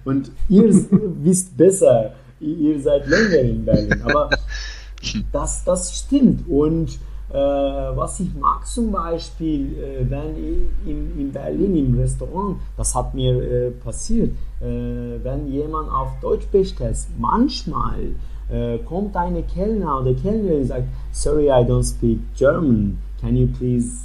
Und 0.04 0.32
ihr 0.48 0.74
wisst 1.22 1.56
besser, 1.56 2.14
ihr 2.40 2.80
seid 2.80 3.06
länger 3.06 3.38
in 3.48 3.64
Berlin, 3.64 4.02
aber 4.02 4.28
das, 5.32 5.62
das 5.62 5.96
stimmt. 5.96 6.48
Und 6.48 6.98
was 7.36 8.20
ich 8.20 8.34
mag 8.34 8.66
zum 8.66 8.92
Beispiel, 8.92 9.76
äh, 9.76 10.08
wenn 10.08 10.36
ich 10.36 10.90
in, 10.90 11.18
in 11.18 11.32
Berlin 11.32 11.76
im 11.76 11.98
Restaurant, 11.98 12.58
das 12.76 12.94
hat 12.94 13.14
mir 13.14 13.34
äh, 13.42 13.70
passiert, 13.70 14.30
wenn 14.60 15.48
jemand 15.48 15.90
auf 15.90 16.08
Deutsch 16.22 16.46
bestellt, 16.46 16.96
manchmal 17.18 18.14
kommt 18.86 19.14
eine 19.14 19.42
Kellner 19.42 20.00
oder 20.00 20.14
Kellnerin 20.14 20.62
und 20.62 20.66
sagt, 20.66 20.84
sorry, 21.12 21.48
I 21.48 21.66
don't 21.66 21.84
speak 21.84 22.18
German, 22.34 22.96
can 23.20 23.36
you 23.36 23.46
please 23.46 24.04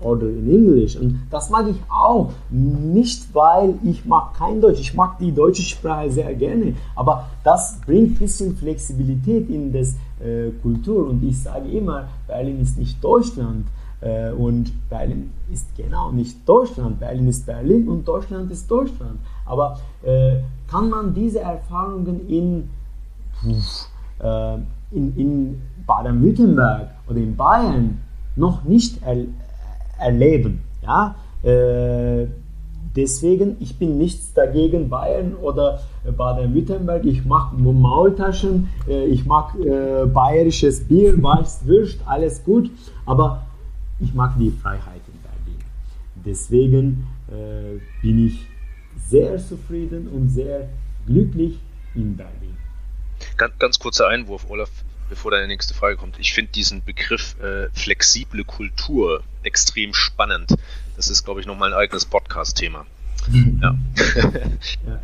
oder 0.00 0.26
in 0.26 0.48
Englisch. 0.48 0.96
Und 0.96 1.20
das 1.30 1.50
mag 1.50 1.66
ich 1.68 1.80
auch. 1.88 2.30
Nicht, 2.50 3.34
weil 3.34 3.74
ich 3.82 4.04
mag 4.04 4.34
kein 4.34 4.60
Deutsch. 4.60 4.80
Ich 4.80 4.94
mag 4.94 5.18
die 5.18 5.32
deutsche 5.32 5.62
Sprache 5.62 6.10
sehr 6.10 6.34
gerne. 6.34 6.74
Aber 6.94 7.28
das 7.44 7.80
bringt 7.84 8.12
ein 8.12 8.18
bisschen 8.18 8.56
Flexibilität 8.56 9.48
in 9.48 9.72
das 9.72 9.94
äh, 10.20 10.50
Kultur. 10.62 11.08
Und 11.08 11.22
ich 11.22 11.42
sage 11.42 11.68
immer, 11.68 12.08
Berlin 12.26 12.60
ist 12.60 12.78
nicht 12.78 13.02
Deutschland. 13.02 13.66
Äh, 14.00 14.30
und 14.32 14.72
Berlin 14.88 15.32
ist 15.50 15.74
genau 15.76 16.12
nicht 16.12 16.46
Deutschland. 16.48 17.00
Berlin 17.00 17.28
ist 17.28 17.46
Berlin 17.46 17.88
und 17.88 18.06
Deutschland 18.06 18.50
ist 18.50 18.70
Deutschland. 18.70 19.18
Aber 19.44 19.78
äh, 20.02 20.36
kann 20.68 20.90
man 20.90 21.14
diese 21.14 21.40
Erfahrungen 21.40 22.28
in, 22.28 22.68
äh, 24.20 24.54
in, 24.90 25.16
in 25.16 25.62
Baden-Württemberg 25.86 26.90
oder 27.08 27.18
in 27.18 27.36
Bayern 27.36 27.98
noch 28.34 28.64
nicht 28.64 29.00
er, 29.02 29.16
erleben? 29.98 30.62
Ja? 30.82 31.14
Äh, 32.96 33.00
deswegen, 33.00 33.56
ich 33.60 33.78
bin 33.78 33.98
nichts 33.98 34.32
dagegen 34.32 34.88
Bayern 34.88 35.34
oder 35.34 35.80
Baden-Württemberg. 36.16 37.04
Ich 37.04 37.24
mag 37.24 37.52
Maultaschen, 37.56 38.68
äh, 38.88 39.06
ich 39.06 39.24
mag 39.24 39.54
äh, 39.54 40.06
bayerisches 40.06 40.86
Bier, 40.86 41.22
Weißwürst, 41.22 42.00
alles 42.06 42.42
gut. 42.44 42.70
Aber 43.04 43.46
ich 44.00 44.14
mag 44.14 44.36
die 44.38 44.50
Freiheit 44.50 45.02
in 45.08 45.20
Berlin. 45.22 45.64
Deswegen 46.24 47.06
äh, 47.28 47.80
bin 48.02 48.26
ich 48.26 48.46
sehr 49.08 49.38
zufrieden 49.38 50.08
und 50.08 50.28
sehr 50.28 50.68
glücklich 51.06 51.58
in 51.94 52.16
Berlin. 52.16 52.56
Ganz, 53.36 53.58
ganz 53.58 53.78
kurzer 53.78 54.08
Einwurf, 54.08 54.46
Olaf, 54.50 54.70
bevor 55.08 55.30
deine 55.30 55.46
nächste 55.46 55.74
Frage 55.74 55.96
kommt. 55.96 56.18
Ich 56.18 56.34
finde 56.34 56.52
diesen 56.52 56.84
Begriff 56.84 57.36
äh, 57.40 57.68
flexible 57.72 58.44
Kultur 58.44 59.22
extrem 59.42 59.94
spannend. 59.94 60.54
Das 60.96 61.08
ist, 61.08 61.24
glaube 61.24 61.40
ich, 61.40 61.46
nochmal 61.46 61.72
ein 61.72 61.78
eigenes 61.78 62.04
Podcast-Thema. 62.04 62.86
ja. 63.62 63.76
ja. 64.86 65.00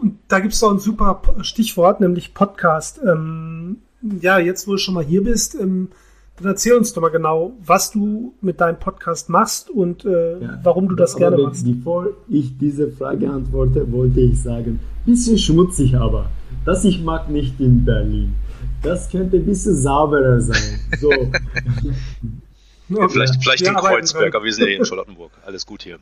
Und 0.00 0.18
da 0.28 0.40
gibt 0.40 0.54
es 0.54 0.62
auch 0.62 0.72
ein 0.72 0.78
super 0.78 1.22
Stichwort, 1.42 2.00
nämlich 2.00 2.34
Podcast. 2.34 3.00
Ähm, 3.06 3.78
ja, 4.20 4.38
jetzt, 4.38 4.66
wo 4.66 4.72
du 4.72 4.78
schon 4.78 4.94
mal 4.94 5.04
hier 5.04 5.22
bist, 5.22 5.54
ähm, 5.54 5.88
dann 6.36 6.46
erzähl 6.46 6.74
uns 6.74 6.92
doch 6.92 7.02
mal 7.02 7.10
genau, 7.10 7.52
was 7.64 7.92
du 7.92 8.34
mit 8.40 8.60
deinem 8.60 8.78
Podcast 8.78 9.28
machst 9.28 9.70
und 9.70 10.04
äh, 10.04 10.40
ja, 10.40 10.60
warum 10.62 10.88
du 10.88 10.94
das 10.94 11.16
gerne 11.16 11.38
machst. 11.38 11.64
Bevor 11.64 12.08
ich 12.28 12.58
diese 12.58 12.90
Frage 12.90 13.30
antworte, 13.30 13.90
wollte 13.92 14.20
ich 14.20 14.42
sagen, 14.42 14.80
bisschen 15.04 15.38
schmutzig 15.38 15.96
aber, 15.96 16.30
das 16.64 16.84
ich 16.84 17.00
mag 17.02 17.28
nicht 17.28 17.60
in 17.60 17.84
Berlin. 17.84 18.34
Das 18.82 19.10
könnte 19.10 19.36
ein 19.36 19.46
bisschen 19.46 19.76
sauberer 19.76 20.40
sein. 20.40 20.80
So. 21.00 21.10
ja, 22.88 23.08
vielleicht 23.08 23.42
vielleicht 23.42 23.62
in 23.62 23.74
Kreuzberg, 23.74 24.34
aber 24.34 24.44
wir 24.44 24.52
sind 24.52 24.64
ja 24.64 24.70
hier 24.70 24.78
in 24.78 24.84
Charlottenburg. 24.84 25.32
Alles 25.44 25.64
gut 25.64 25.82
hier. 25.82 25.98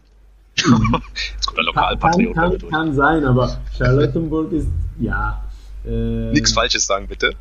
Jetzt 0.57 1.47
kommt 1.47 1.59
der 1.59 1.65
Lokalpatriot. 1.65 2.35
Kann, 2.35 2.59
kann, 2.59 2.71
kann 2.71 2.95
sein, 2.95 3.25
aber 3.25 3.61
Charlottenburg 3.77 4.53
ist, 4.53 4.69
ja. 4.99 5.45
Äh, 5.87 6.33
Nichts 6.33 6.53
Falsches 6.53 6.87
sagen, 6.87 7.07
bitte 7.07 7.35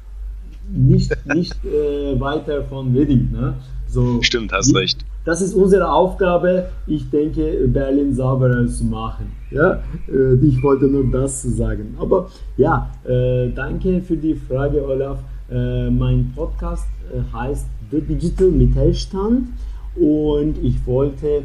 nicht, 0.71 1.11
nicht 1.25 1.65
äh, 1.65 2.19
weiter 2.19 2.63
von 2.65 2.93
Wedding. 2.93 3.31
Ne? 3.31 3.55
So, 3.87 4.21
Stimmt, 4.21 4.51
hast 4.53 4.75
recht. 4.75 5.03
Das 5.29 5.41
ist 5.41 5.53
unsere 5.53 5.91
Aufgabe, 5.91 6.71
ich 6.87 7.07
denke, 7.11 7.67
Berlin 7.67 8.15
sauberer 8.15 8.65
zu 8.65 8.83
machen. 8.83 9.31
Ja? 9.51 9.79
Äh, 10.07 10.33
ich 10.43 10.63
wollte 10.63 10.87
nur 10.87 11.05
das 11.11 11.43
sagen. 11.43 11.95
Aber 11.99 12.29
ja, 12.57 12.89
äh, 13.07 13.51
danke 13.51 14.01
für 14.01 14.17
die 14.17 14.33
Frage, 14.33 14.83
Olaf. 14.83 15.19
Äh, 15.51 15.91
mein 15.91 16.33
Podcast 16.35 16.87
heißt 17.31 17.67
The 17.91 18.01
Digital 18.01 18.47
Mittelstand 18.47 19.49
und 19.95 20.57
ich 20.63 20.83
wollte 20.87 21.43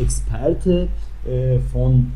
Experte 0.00 0.88
von 1.72 2.10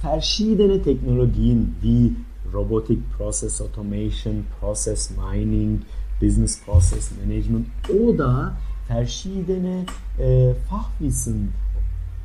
verschiedenen 0.00 0.82
Technologien 0.82 1.74
wie 1.80 2.14
Robotic 2.52 2.98
Process 3.16 3.60
Automation, 3.60 4.44
Process 4.60 5.12
Mining, 5.16 5.82
Business 6.20 6.60
Process 6.64 7.10
Management 7.20 7.66
oder 7.88 8.56
verschiedene 8.92 9.86
äh, 10.18 10.54
Fachwissen 10.68 11.52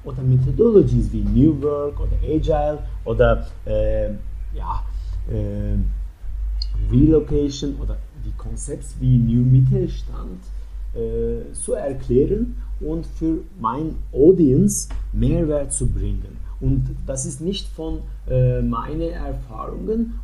oder 0.03 0.21
Methodologies 0.21 1.11
wie 1.11 1.21
New 1.21 1.61
Work 1.61 1.99
oder 1.99 2.17
Agile 2.23 2.79
oder 3.05 3.47
äh, 3.65 4.09
ja, 4.53 4.83
äh, 5.29 5.77
Relocation 6.91 7.75
oder 7.81 7.97
die 8.25 8.31
Konzepte 8.37 8.87
wie 8.99 9.17
New 9.17 9.43
Mittelstand 9.43 10.39
äh, 10.93 11.53
zu 11.53 11.73
erklären 11.73 12.57
und 12.79 13.05
für 13.05 13.39
mein 13.59 13.95
Audience 14.11 14.89
Mehrwert 15.13 15.73
zu 15.73 15.87
bringen. 15.87 16.37
Und 16.59 16.95
das 17.05 17.25
ist 17.25 17.41
nicht 17.41 17.67
von 17.67 18.01
äh, 18.29 18.61
meinen 18.61 19.11
Erfahrungen, 19.11 20.19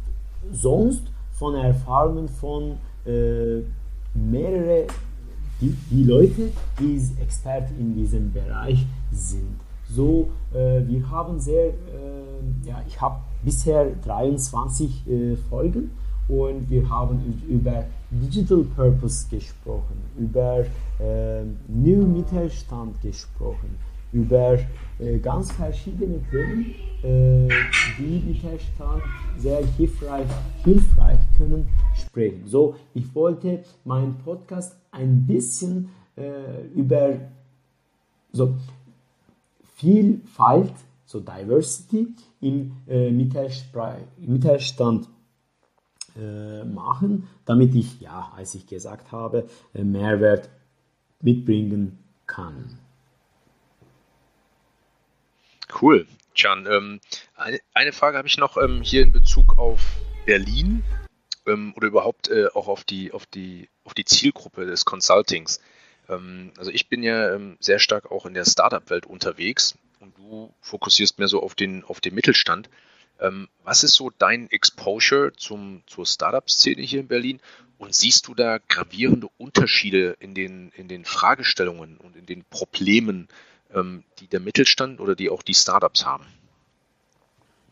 sonst 0.51 1.03
von 1.32 1.56
Erfahrungen 1.56 2.27
von 2.27 2.77
äh, 3.06 3.62
mehreren 4.13 4.88
die, 5.61 5.75
die 5.89 6.03
Leute, 6.03 6.51
die 6.79 7.01
Experten 7.21 7.79
in 7.79 7.95
diesem 7.95 8.31
Bereich 8.31 8.85
sind. 9.11 9.59
So, 9.89 10.29
äh, 10.53 10.81
wir 10.87 11.09
haben 11.09 11.39
sehr, 11.39 11.67
äh, 11.67 12.67
ja, 12.67 12.81
ich 12.87 12.99
habe 12.99 13.17
bisher 13.43 13.91
23 14.03 15.07
äh, 15.07 15.35
Folgen 15.49 15.91
und 16.27 16.69
wir 16.69 16.89
haben 16.89 17.43
über 17.47 17.85
Digital 18.09 18.63
Purpose 18.75 19.27
gesprochen, 19.29 20.01
über 20.17 20.65
äh, 20.99 21.43
New 21.67 22.07
Mittelstand 22.07 23.01
gesprochen, 23.01 23.77
über 24.11 24.57
äh, 24.99 25.17
ganz 25.19 25.51
verschiedene 25.51 26.19
Themen, 26.31 26.73
äh, 27.03 27.49
die 27.99 28.23
Mittelstand 28.25 29.03
sehr 29.37 29.65
hilfreich, 29.77 30.27
hilfreich 30.63 31.19
können 31.37 31.67
sprechen. 31.95 32.43
So, 32.45 32.75
ich 32.93 33.13
wollte 33.13 33.63
meinen 33.83 34.17
Podcast 34.19 34.77
ein 34.93 35.27
bisschen 35.27 35.89
äh, 36.15 36.65
über 36.73 37.19
so 38.32 38.56
Vielfalt, 39.75 40.73
so 41.06 41.19
Diversity 41.19 42.08
im 42.39 42.71
äh, 42.88 43.12
Mittelstand 43.12 45.10
äh, 46.15 46.63
machen, 46.63 47.27
damit 47.45 47.75
ich, 47.75 47.99
ja, 47.99 48.32
als 48.36 48.56
ich 48.56 48.65
gesagt 48.67 49.12
habe, 49.12 49.49
äh, 49.73 49.84
Mehrwert 49.84 50.49
mitbringen 51.21 51.99
kann. 52.27 52.79
Cool. 55.82 56.06
Can, 56.36 56.65
ähm, 56.67 56.99
eine, 57.73 57.91
Frage 57.91 58.17
habe 58.17 58.27
ich 58.27 58.38
noch 58.38 58.58
ähm, 58.58 58.82
hier 58.82 59.03
in 59.03 59.12
Bezug 59.12 59.58
auf 59.58 59.99
Berlin 60.25 60.84
ähm, 61.47 61.73
oder 61.75 61.88
überhaupt 61.88 62.29
äh, 62.29 62.47
auch 62.53 62.67
auf 62.67 62.84
die, 62.84 63.12
auf, 63.12 63.25
die, 63.25 63.69
auf 63.84 63.93
die 63.93 64.06
Zielgruppe 64.06 64.65
des 64.65 64.86
Consultings. 64.86 65.60
Ähm, 66.10 66.51
also 66.58 66.71
ich 66.71 66.89
bin 66.89 67.03
ja 67.03 67.34
ähm, 67.34 67.58
sehr 67.60 67.79
stark 67.79 68.12
auch 68.12 68.25
in 68.25 68.34
der 68.34 68.45
Startup-Welt 68.45 69.06
unterwegs 69.06 69.77
und 69.99 70.17
du 70.17 70.53
fokussierst 70.62 71.19
mehr 71.19 71.27
so 71.27 71.41
auf 71.41 71.56
den, 71.56 71.84
auf 71.84 72.01
den 72.01 72.15
Mittelstand. 72.15 72.69
Ähm, 73.19 73.47
was 73.63 73.84
ist 73.84 73.93
so 73.93 74.12
dein 74.17 74.49
Exposure 74.51 75.32
zum, 75.34 75.84
zur 75.88 76.06
Startup-Szene 76.06 76.82
hier 76.82 76.99
in 76.99 77.08
Berlin 77.08 77.39
und 77.77 77.95
siehst 77.95 78.27
du 78.27 78.34
da 78.34 78.60
gravierende 78.67 79.27
Unterschiede 79.38 80.15
in 80.19 80.34
den, 80.34 80.71
in 80.75 80.88
den 80.88 81.06
Fragestellungen 81.06 81.97
und 81.97 82.15
in 82.15 82.25
den 82.25 82.43
Problemen, 82.49 83.27
ähm, 83.73 84.03
die 84.19 84.27
der 84.27 84.39
Mittelstand 84.39 84.99
oder 84.99 85.15
die 85.15 85.29
auch 85.29 85.41
die 85.41 85.53
Startups 85.53 86.06
haben. 86.06 86.25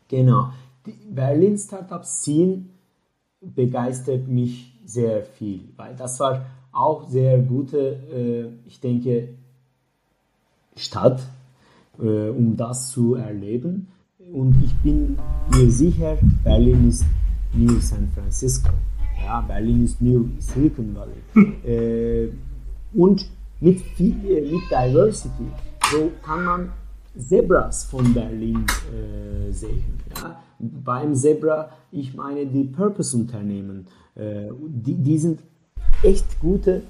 Genau. 0.08 0.52
Die 0.86 0.92
Berlin 0.92 1.56
Startup 1.58 2.04
Scene 2.04 2.66
begeistert 3.42 4.28
mich 4.28 4.72
sehr 4.84 5.22
viel, 5.22 5.68
weil 5.76 5.94
das 5.96 6.20
war 6.20 6.46
auch 6.72 7.08
sehr 7.08 7.38
gute, 7.38 7.78
äh, 8.12 8.68
ich 8.68 8.80
denke, 8.80 9.28
Stadt, 10.76 11.20
äh, 11.98 12.28
um 12.28 12.56
das 12.56 12.90
zu 12.90 13.14
erleben. 13.14 13.88
Und 14.32 14.62
ich 14.64 14.74
bin 14.76 15.18
mir 15.50 15.70
sicher, 15.70 16.16
Berlin 16.42 16.88
ist 16.88 17.04
New 17.52 17.78
San 17.80 18.08
Francisco. 18.14 18.70
Ja, 19.22 19.42
Berlin 19.42 19.84
ist 19.84 20.00
New 20.00 20.30
Silicon 20.38 20.96
Valley. 20.96 21.52
äh, 21.66 22.28
und 22.94 23.26
mit, 23.60 23.80
viel, 23.80 24.14
mit 24.14 24.62
Diversity 24.70 25.44
so 25.90 26.10
kann 26.22 26.44
man 26.44 26.72
Zebras 27.16 27.84
von 27.84 28.14
Berlin 28.14 28.64
sehen. 29.50 29.98
Ja? 30.16 30.40
Beim 30.58 31.14
Zebra, 31.14 31.68
ich 31.92 32.14
meine 32.14 32.46
die 32.46 32.64
Purpose-Unternehmen, 32.64 33.86
äh, 34.14 34.48
die, 34.66 34.94
die 34.94 35.18
sind 35.18 35.40
echt 36.02 36.40
gute, 36.40 36.82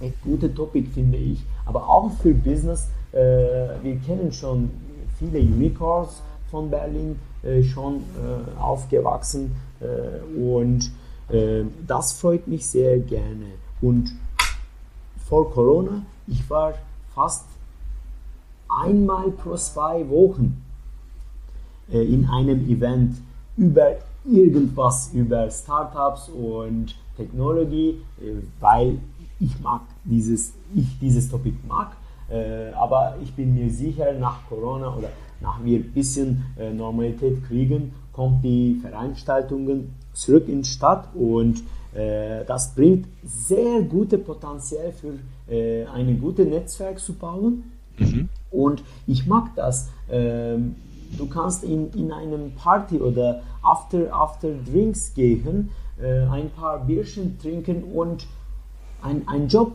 echt 0.00 0.20
gute 0.22 0.52
Topic, 0.52 0.88
finde 0.92 1.18
ich. 1.18 1.44
Aber 1.66 1.88
auch 1.88 2.10
für 2.10 2.34
Business, 2.34 2.88
äh, 3.12 3.18
wir 3.82 3.96
kennen 4.04 4.32
schon 4.32 4.70
viele 5.18 5.38
Unicorns 5.38 6.22
von 6.50 6.70
Berlin, 6.70 7.16
äh, 7.42 7.62
schon 7.62 7.96
äh, 7.96 8.60
aufgewachsen 8.60 9.52
äh, 9.80 10.38
und 10.38 10.90
das 11.86 12.12
freut 12.12 12.46
mich 12.46 12.66
sehr 12.66 12.98
gerne. 12.98 13.46
Und 13.80 14.12
vor 15.26 15.50
Corona, 15.50 16.02
ich 16.26 16.50
war 16.50 16.74
fast 17.14 17.46
einmal 18.68 19.30
pro 19.30 19.56
zwei 19.56 20.08
Wochen 20.08 20.62
äh, 21.90 22.02
in 22.02 22.26
einem 22.28 22.68
Event 22.68 23.16
über 23.56 23.96
irgendwas, 24.24 25.10
über 25.12 25.50
Startups 25.50 26.28
und 26.28 26.94
Technologie, 27.16 28.00
äh, 28.20 28.42
weil 28.60 28.98
ich 29.40 29.60
mag 29.60 29.82
dieses, 30.04 30.54
ich 30.74 30.98
dieses 31.00 31.30
Topic 31.30 31.56
mag. 31.68 31.96
Äh, 32.30 32.72
aber 32.72 33.16
ich 33.22 33.34
bin 33.34 33.54
mir 33.54 33.70
sicher, 33.70 34.12
nach 34.14 34.48
Corona 34.48 34.94
oder 34.96 35.10
nach 35.40 35.62
wir 35.62 35.78
ein 35.78 35.92
bisschen 35.92 36.44
äh, 36.58 36.72
Normalität 36.72 37.44
kriegen, 37.46 37.92
kommt 38.12 38.44
die 38.44 38.78
Veranstaltungen 38.80 39.94
zurück 40.12 40.48
in 40.48 40.62
die 40.62 40.68
Stadt 40.68 41.08
und 41.14 41.62
das 42.48 42.74
bringt 42.74 43.06
sehr 43.22 43.82
gute 43.82 44.18
Potenzial 44.18 44.90
für 44.90 45.12
äh, 45.48 45.86
ein 45.86 46.20
gutes 46.20 46.44
Netzwerk 46.44 46.98
zu 46.98 47.12
bauen. 47.12 47.70
Mhm. 47.98 48.28
Und 48.50 48.82
ich 49.06 49.26
mag 49.26 49.54
das. 49.54 49.90
Ähm, 50.10 50.74
du 51.16 51.26
kannst 51.26 51.64
in, 51.64 51.90
in 51.92 52.12
einem 52.12 52.52
Party 52.52 52.98
oder 52.98 53.42
after, 53.62 54.12
after 54.12 54.50
Drinks 54.70 55.14
gehen, 55.14 55.70
äh, 56.00 56.22
ein 56.26 56.50
paar 56.50 56.84
Bierchen 56.84 57.38
trinken 57.38 57.84
und 57.84 58.26
einen 59.02 59.48
Job 59.48 59.72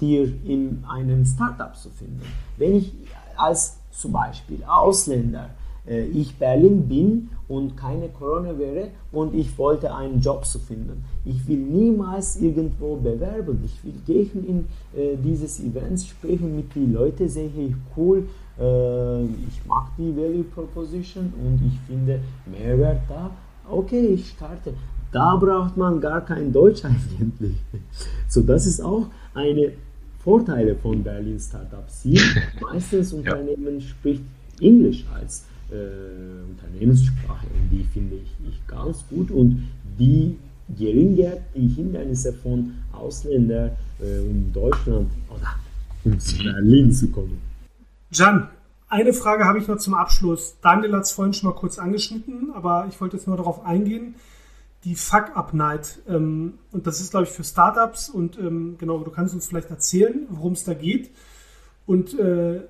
dir 0.00 0.24
in 0.44 0.84
einem 0.88 1.24
Startup 1.24 1.76
zu 1.76 1.90
finden. 1.90 2.22
Wenn 2.56 2.76
ich 2.76 2.92
als 3.36 3.78
zum 3.90 4.12
Beispiel 4.12 4.62
Ausländer 4.64 5.50
äh, 5.86 6.04
ich 6.06 6.36
Berlin 6.36 6.88
bin 6.88 7.30
und 7.48 7.76
keine 7.76 8.08
Corona 8.08 8.56
wäre 8.58 8.88
und 9.12 9.34
ich 9.34 9.56
wollte 9.58 9.94
einen 9.94 10.20
Job 10.20 10.44
zu 10.44 10.58
finden. 10.58 11.04
Ich 11.24 11.46
will 11.48 11.58
niemals 11.58 12.40
irgendwo 12.40 12.96
bewerben. 12.96 13.60
Ich 13.64 13.84
will 13.84 13.94
gehen 14.06 14.46
in 14.46 14.98
äh, 14.98 15.16
dieses 15.16 15.60
Event, 15.60 16.00
sprechen 16.00 16.56
mit 16.56 16.74
den 16.74 16.92
Leuten, 16.92 17.28
sehe 17.28 17.48
ich 17.48 17.74
cool, 17.96 18.28
äh, 18.60 19.24
ich 19.24 19.64
mag 19.66 19.88
die 19.96 20.14
Value 20.16 20.44
Proposition 20.44 21.32
und 21.42 21.60
ich 21.66 21.78
finde 21.86 22.20
Mehrwert 22.46 23.00
da. 23.08 23.30
Okay, 23.68 24.06
ich 24.14 24.30
starte. 24.30 24.74
Da 25.12 25.36
braucht 25.36 25.76
man 25.76 26.00
gar 26.00 26.20
kein 26.24 26.52
Deutsch 26.52 26.84
eigentlich. 26.84 27.56
So, 28.28 28.42
das 28.42 28.66
ist 28.66 28.80
auch 28.80 29.06
eine 29.34 29.72
Vorteile 30.22 30.76
von 30.76 31.02
Berlin 31.02 31.40
Startups. 31.40 32.02
Hier 32.02 32.20
meistens 32.60 33.12
Unternehmen 33.12 33.80
ja. 33.80 33.80
spricht 33.80 34.22
Englisch 34.60 35.04
als 35.14 35.44
äh, 35.70 36.50
Unternehmenssprache 36.50 37.46
und 37.46 37.70
die 37.70 37.84
finde 37.84 38.16
ich, 38.16 38.48
ich 38.48 38.66
ganz 38.66 39.04
gut 39.08 39.30
und 39.30 39.68
die 39.98 40.36
geringer 40.76 41.32
die 41.54 41.68
Hindernisse 41.68 42.32
von 42.32 42.72
Ausländern 42.92 43.70
äh, 44.00 44.20
um 44.20 44.52
Deutschland 44.52 45.10
oder 45.28 45.54
um 46.04 46.18
zu 46.18 46.38
Berlin 46.42 46.92
zu 46.92 47.08
kommen. 47.08 47.49
Jan, 48.12 48.50
eine 48.88 49.12
Frage 49.12 49.44
habe 49.44 49.58
ich 49.58 49.68
noch 49.68 49.78
zum 49.78 49.94
Abschluss. 49.94 50.56
Daniel 50.60 50.94
hat 50.96 51.02
es 51.02 51.12
vorhin 51.12 51.32
schon 51.32 51.48
mal 51.48 51.54
kurz 51.54 51.78
angeschnitten, 51.78 52.50
aber 52.52 52.86
ich 52.88 53.00
wollte 53.00 53.16
jetzt 53.16 53.28
nur 53.28 53.36
darauf 53.36 53.64
eingehen. 53.64 54.16
Die 54.82 54.96
Fuck-Up-Night. 54.96 56.00
Ähm, 56.08 56.54
und 56.72 56.88
das 56.88 57.00
ist, 57.00 57.12
glaube 57.12 57.26
ich, 57.26 57.30
für 57.30 57.44
Startups. 57.44 58.08
Und 58.08 58.36
ähm, 58.38 58.76
genau, 58.78 58.98
du 58.98 59.12
kannst 59.12 59.32
uns 59.32 59.46
vielleicht 59.46 59.70
erzählen, 59.70 60.26
worum 60.28 60.54
es 60.54 60.64
da 60.64 60.74
geht. 60.74 61.10
Und 61.86 62.18
äh, 62.18 62.62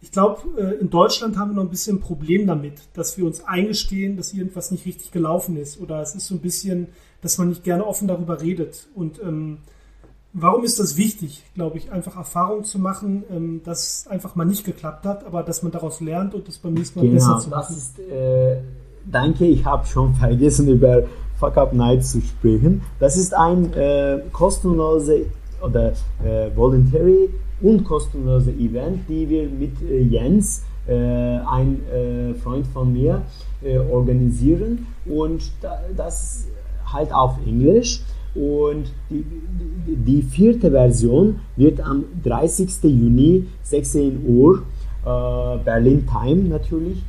ich 0.00 0.12
glaube, 0.12 0.42
äh, 0.60 0.78
in 0.78 0.90
Deutschland 0.90 1.38
haben 1.38 1.50
wir 1.50 1.54
noch 1.56 1.64
ein 1.64 1.70
bisschen 1.70 1.96
ein 1.96 2.00
Problem 2.00 2.46
damit, 2.46 2.82
dass 2.92 3.18
wir 3.18 3.24
uns 3.24 3.42
eingestehen, 3.44 4.16
dass 4.16 4.32
irgendwas 4.32 4.70
nicht 4.70 4.86
richtig 4.86 5.10
gelaufen 5.10 5.56
ist. 5.56 5.80
Oder 5.80 6.02
es 6.02 6.14
ist 6.14 6.28
so 6.28 6.36
ein 6.36 6.40
bisschen, 6.40 6.88
dass 7.20 7.36
man 7.38 7.48
nicht 7.48 7.64
gerne 7.64 7.84
offen 7.84 8.06
darüber 8.06 8.40
redet. 8.40 8.86
Und 8.94 9.20
ähm, 9.20 9.58
warum 10.34 10.64
ist 10.64 10.78
das 10.80 10.96
wichtig, 10.96 11.42
glaube 11.54 11.78
ich, 11.78 11.90
einfach 11.90 12.16
Erfahrung 12.16 12.64
zu 12.64 12.78
machen, 12.78 13.22
ähm, 13.30 13.60
dass 13.64 14.06
einfach 14.08 14.34
mal 14.34 14.44
nicht 14.44 14.64
geklappt 14.64 15.06
hat, 15.06 15.24
aber 15.24 15.42
dass 15.42 15.62
man 15.62 15.72
daraus 15.72 16.00
lernt 16.00 16.34
und 16.34 16.46
das 16.48 16.58
beim 16.58 16.74
nächsten 16.74 16.98
Mal 16.98 17.06
genau, 17.06 17.14
besser 17.14 17.38
zu 17.38 17.50
machen? 17.50 17.74
Das 17.74 17.76
ist, 17.76 17.98
äh, 18.00 18.56
danke, 19.10 19.46
ich 19.46 19.64
habe 19.64 19.86
schon 19.86 20.14
vergessen, 20.14 20.68
über 20.68 21.04
Fuck 21.38 21.56
Up 21.56 21.72
Night 21.72 22.04
zu 22.04 22.20
sprechen. 22.20 22.82
Das 22.98 23.16
ist 23.16 23.32
ein 23.32 23.72
äh, 23.72 24.20
kostenlose 24.32 25.26
oder 25.62 25.92
äh, 26.22 26.54
voluntary 26.54 27.30
und 27.60 27.84
kostenlose 27.84 28.50
Event, 28.50 29.08
die 29.08 29.28
wir 29.28 29.48
mit 29.48 29.80
äh, 29.82 30.00
Jens, 30.00 30.62
äh, 30.86 30.92
ein 30.92 31.80
äh, 31.88 32.34
Freund 32.34 32.66
von 32.66 32.92
mir, 32.92 33.22
organisieren 33.90 34.86
und 35.06 35.42
das 35.96 36.44
halt 36.92 37.14
auf 37.14 37.38
Englisch. 37.46 38.02
Und 38.34 38.92
die, 39.10 39.24
die, 39.86 40.22
vierte 40.22 40.70
Version 40.70 41.40
wird 41.56 41.80
am 41.80 42.04
30. 42.24 42.82
Juni 42.82 43.46
16 43.62 44.24
Uhr 44.26 44.62
Berlin 45.64 46.06
Time 46.06 46.48
natürlich. 46.48 47.04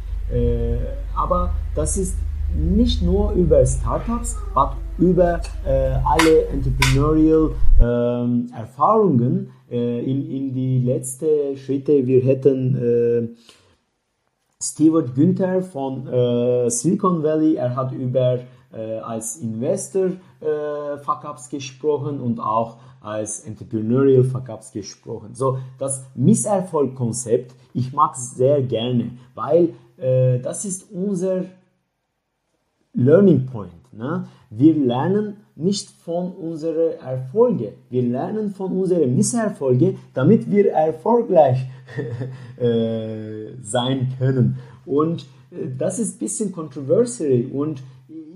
aber 1.15 1.53
das 1.73 1.97
ist 1.97 2.15
nicht 2.53 3.01
nur 3.01 3.31
über 3.33 3.65
Startups, 3.65 4.37
aber 4.53 4.77
über 4.97 5.41
äh, 5.65 5.95
alle 6.05 6.45
entrepreneurial 6.47 7.51
äh, 7.79 8.57
Erfahrungen 8.57 9.51
äh, 9.69 9.99
in, 9.99 10.29
in 10.29 10.53
die 10.53 10.79
letzten 10.79 11.57
Schritte. 11.57 12.05
Wir 12.07 12.21
hätten 12.21 12.75
äh, 12.75 13.27
Stewart 14.63 15.13
Günther 15.15 15.61
von 15.61 16.07
äh, 16.07 16.69
Silicon 16.69 17.23
Valley, 17.23 17.55
er 17.55 17.75
hat 17.75 17.91
über 17.91 18.39
äh, 18.75 18.97
als 18.99 19.37
Investor 19.37 20.07
äh, 20.41 20.97
Fuck-Ups 20.97 21.49
gesprochen 21.49 22.19
und 22.19 22.39
auch 22.39 22.77
als 23.01 23.41
Entrepreneurial 23.41 24.23
Fuck-Ups 24.23 24.71
gesprochen. 24.71 25.33
So, 25.33 25.59
das 25.77 26.03
Misserfolg-Konzept, 26.15 27.53
ich 27.73 27.93
mag 27.93 28.15
es 28.15 28.35
sehr 28.35 28.61
gerne, 28.61 29.11
weil 29.33 29.73
äh, 29.97 30.39
das 30.39 30.65
ist 30.65 30.91
unser 30.91 31.45
Learning 32.93 33.45
Point. 33.45 33.93
Ne? 33.93 34.27
Wir 34.49 34.73
lernen 34.73 35.37
nicht 35.55 35.89
von 35.89 36.33
unseren 36.33 36.99
Erfolgen, 36.99 37.73
wir 37.89 38.01
lernen 38.01 38.53
von 38.53 38.71
unseren 38.77 39.15
Misserfolgen, 39.15 39.97
damit 40.13 40.49
wir 40.51 40.71
erfolgreich 40.71 41.65
äh, 42.59 43.53
sein 43.61 44.13
können. 44.17 44.57
Und 44.85 45.25
äh, 45.51 45.67
das 45.77 45.99
ist 45.99 46.15
ein 46.15 46.19
bisschen 46.19 46.51
kontroversiell 46.51 47.49
und 47.51 47.83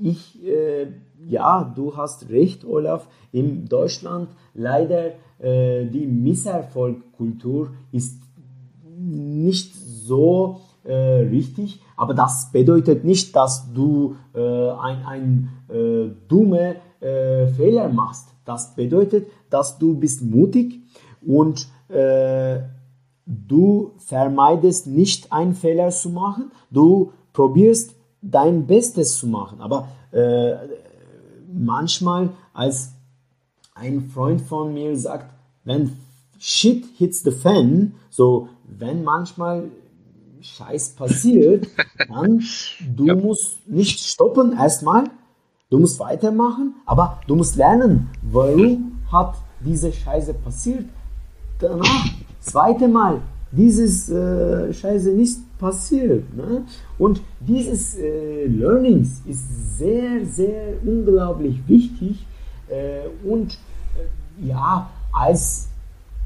ich, 0.02 0.44
äh, 0.46 0.88
ja, 1.28 1.64
du 1.76 1.96
hast 1.96 2.30
recht, 2.30 2.66
Olaf, 2.66 3.08
in 3.32 3.66
Deutschland 3.66 4.30
leider 4.54 5.14
äh, 5.40 5.86
die 5.86 6.08
Misserfolgkultur 6.08 7.72
ist 7.92 8.22
nicht 8.98 9.76
so 9.76 10.62
äh, 10.84 10.94
richtig, 10.94 11.82
aber 11.96 12.14
das 12.14 12.52
bedeutet 12.52 13.04
nicht, 13.04 13.36
dass 13.36 13.72
du 13.74 14.16
äh, 14.34 14.40
ein, 14.40 15.06
ein 15.06 15.50
äh, 15.70 16.10
dumme 16.28 16.76
äh, 17.00 17.48
Fehler 17.48 17.90
machst. 17.90 18.30
Das 18.46 18.76
bedeutet, 18.76 19.28
dass 19.50 19.78
du 19.78 19.96
bist 19.96 20.22
mutig 20.22 20.82
und 21.26 21.68
äh, 21.90 22.60
du 23.26 23.92
vermeidest 23.98 24.88
nicht 24.88 25.32
einen 25.32 25.54
Fehler 25.54 25.90
zu 25.92 26.10
machen. 26.10 26.52
Du 26.72 27.12
probierst 27.34 27.96
dein 28.22 28.68
Bestes 28.68 29.18
zu 29.18 29.28
machen. 29.28 29.62
Aber 29.62 29.88
äh, 30.12 30.56
manchmal, 31.52 32.30
als 32.54 32.92
ein 33.76 34.10
Freund 34.10 34.42
von 34.42 34.74
mir 34.74 34.96
sagt, 34.98 35.34
wenn 35.64 35.98
shit 36.38 36.86
hits 36.98 37.24
the 37.24 37.32
fan, 37.32 37.94
so 38.10 38.50
wenn 38.64 39.04
manchmal 39.04 39.70
Scheiß 40.42 40.96
passiert, 40.96 41.68
dann 42.10 42.44
du 42.96 43.06
ja. 43.06 43.16
musst 43.16 43.68
nicht 43.68 44.00
stoppen 44.00 44.54
erstmal, 44.54 45.06
du 45.70 45.80
musst 45.80 46.00
weitermachen, 46.00 46.76
aber 46.86 47.20
du 47.28 47.36
musst 47.36 47.56
lernen, 47.56 48.10
warum 48.22 49.00
hat 49.12 49.36
diese 49.60 49.92
Scheiße 49.92 50.34
passiert. 50.34 50.86
Danach, 51.60 52.06
zweite 52.40 52.88
Mal, 52.88 53.22
dieses 53.52 54.10
äh, 54.10 54.74
Scheiße 54.74 55.12
nicht 55.12 55.38
passiert. 55.58 56.24
Ne? 56.36 56.64
Und 56.98 57.22
dieses 57.40 57.98
äh, 57.98 58.46
Learnings 58.46 59.22
ist 59.26 59.78
sehr, 59.78 60.26
sehr 60.26 60.74
unglaublich 60.86 61.60
wichtig 61.68 62.26
äh, 62.68 63.28
und 63.28 63.54
äh, 63.54 64.48
ja, 64.48 64.90
als 65.12 65.68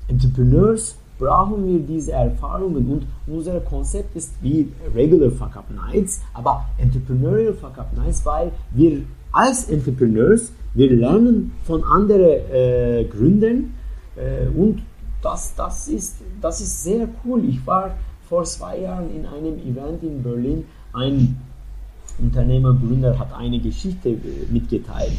Entrepreneurs 0.07 0.95
brauchen 1.17 1.65
wir 1.67 1.79
diese 1.79 2.11
Erfahrungen 2.11 2.85
und 2.89 3.07
unser 3.27 3.59
Konzept 3.61 4.15
ist 4.15 4.33
wie 4.41 4.69
Regular 4.93 5.31
Fuck 5.31 5.55
Up 5.55 5.65
Nights, 5.71 6.21
aber 6.33 6.65
Entrepreneurial 6.77 7.53
Fuck 7.53 7.77
Up 7.77 7.95
Nights, 7.95 8.25
weil 8.25 8.51
wir 8.71 9.03
als 9.31 9.69
Entrepreneurs, 9.69 10.51
wir 10.73 10.91
lernen 10.91 11.53
von 11.63 11.83
anderen 11.83 12.51
äh, 12.51 13.05
Gründern 13.05 13.73
äh, 14.15 14.47
und 14.55 14.81
das, 15.23 15.55
das, 15.55 15.87
ist, 15.87 16.17
das 16.41 16.61
ist 16.61 16.83
sehr 16.83 17.07
cool. 17.25 17.43
Ich 17.45 17.65
war 17.65 17.95
vor 18.27 18.43
zwei 18.43 18.79
Jahren 18.79 19.09
in 19.15 19.25
einem 19.25 19.57
Event 19.59 20.03
in 20.03 20.21
Berlin, 20.21 20.65
ein 20.93 21.41
Unternehmergründer 22.19 23.17
hat 23.17 23.33
eine 23.33 23.59
Geschichte 23.59 24.09
äh, 24.09 24.17
mitgeteilt. 24.51 25.13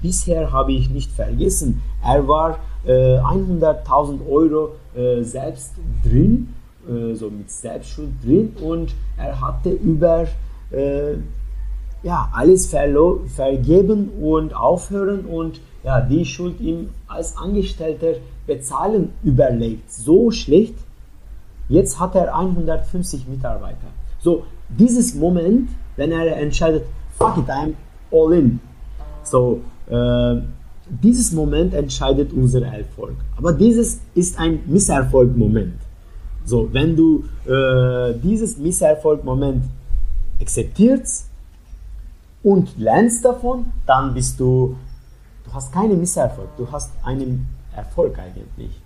Bisher 0.00 0.50
habe 0.52 0.72
ich 0.72 0.88
nicht 0.88 1.10
vergessen, 1.10 1.82
er 2.02 2.26
war 2.26 2.58
äh, 2.86 3.18
100.000 3.18 4.26
Euro 4.28 4.76
äh, 4.94 5.22
selbst 5.22 5.72
drin, 6.02 6.54
äh, 6.88 7.14
so 7.14 7.30
mit 7.30 7.50
Selbstschuld 7.50 8.10
drin 8.22 8.52
und 8.62 8.94
er 9.16 9.40
hatte 9.40 9.70
über 9.70 10.26
äh, 10.70 11.14
ja, 12.02 12.28
alles 12.32 12.66
vergeben 12.68 14.10
und 14.20 14.54
aufhören 14.54 15.24
und 15.24 15.60
ja, 15.84 16.00
die 16.00 16.24
Schuld 16.24 16.60
ihm 16.60 16.90
als 17.06 17.36
Angestellter 17.36 18.14
bezahlen 18.46 19.12
überlegt. 19.22 19.92
So 19.92 20.30
schlecht. 20.30 20.74
Jetzt 21.68 22.00
hat 22.00 22.14
er 22.14 22.36
150 22.36 23.28
Mitarbeiter. 23.28 23.88
So, 24.20 24.44
dieses 24.68 25.14
Moment, 25.14 25.68
wenn 25.96 26.12
er 26.12 26.36
entscheidet, 26.36 26.84
fuck 27.18 27.36
it, 27.38 27.48
I'm 27.48 27.74
all 28.10 28.32
in. 28.32 28.60
So, 29.22 29.60
äh, 29.88 30.40
dieses 30.88 31.32
Moment 31.32 31.74
entscheidet 31.74 32.32
unser 32.32 32.62
Erfolg. 32.62 33.16
Aber 33.36 33.52
dieses 33.52 34.00
ist 34.14 34.38
ein 34.38 34.60
Misserfolg-Moment. 34.66 35.80
So, 36.44 36.68
wenn 36.72 36.94
du 36.94 37.24
äh, 37.46 38.14
dieses 38.22 38.58
Misserfolg-Moment 38.58 39.64
akzeptierst 40.40 41.26
und 42.42 42.78
lernst 42.78 43.24
davon, 43.24 43.66
dann 43.86 44.12
bist 44.12 44.38
du, 44.38 44.76
du 45.44 45.52
hast 45.52 45.72
keinen 45.72 45.98
Misserfolg, 46.00 46.48
du 46.56 46.70
hast 46.70 46.92
einen 47.04 47.48
Erfolg 47.74 48.18
eigentlich. 48.18 48.80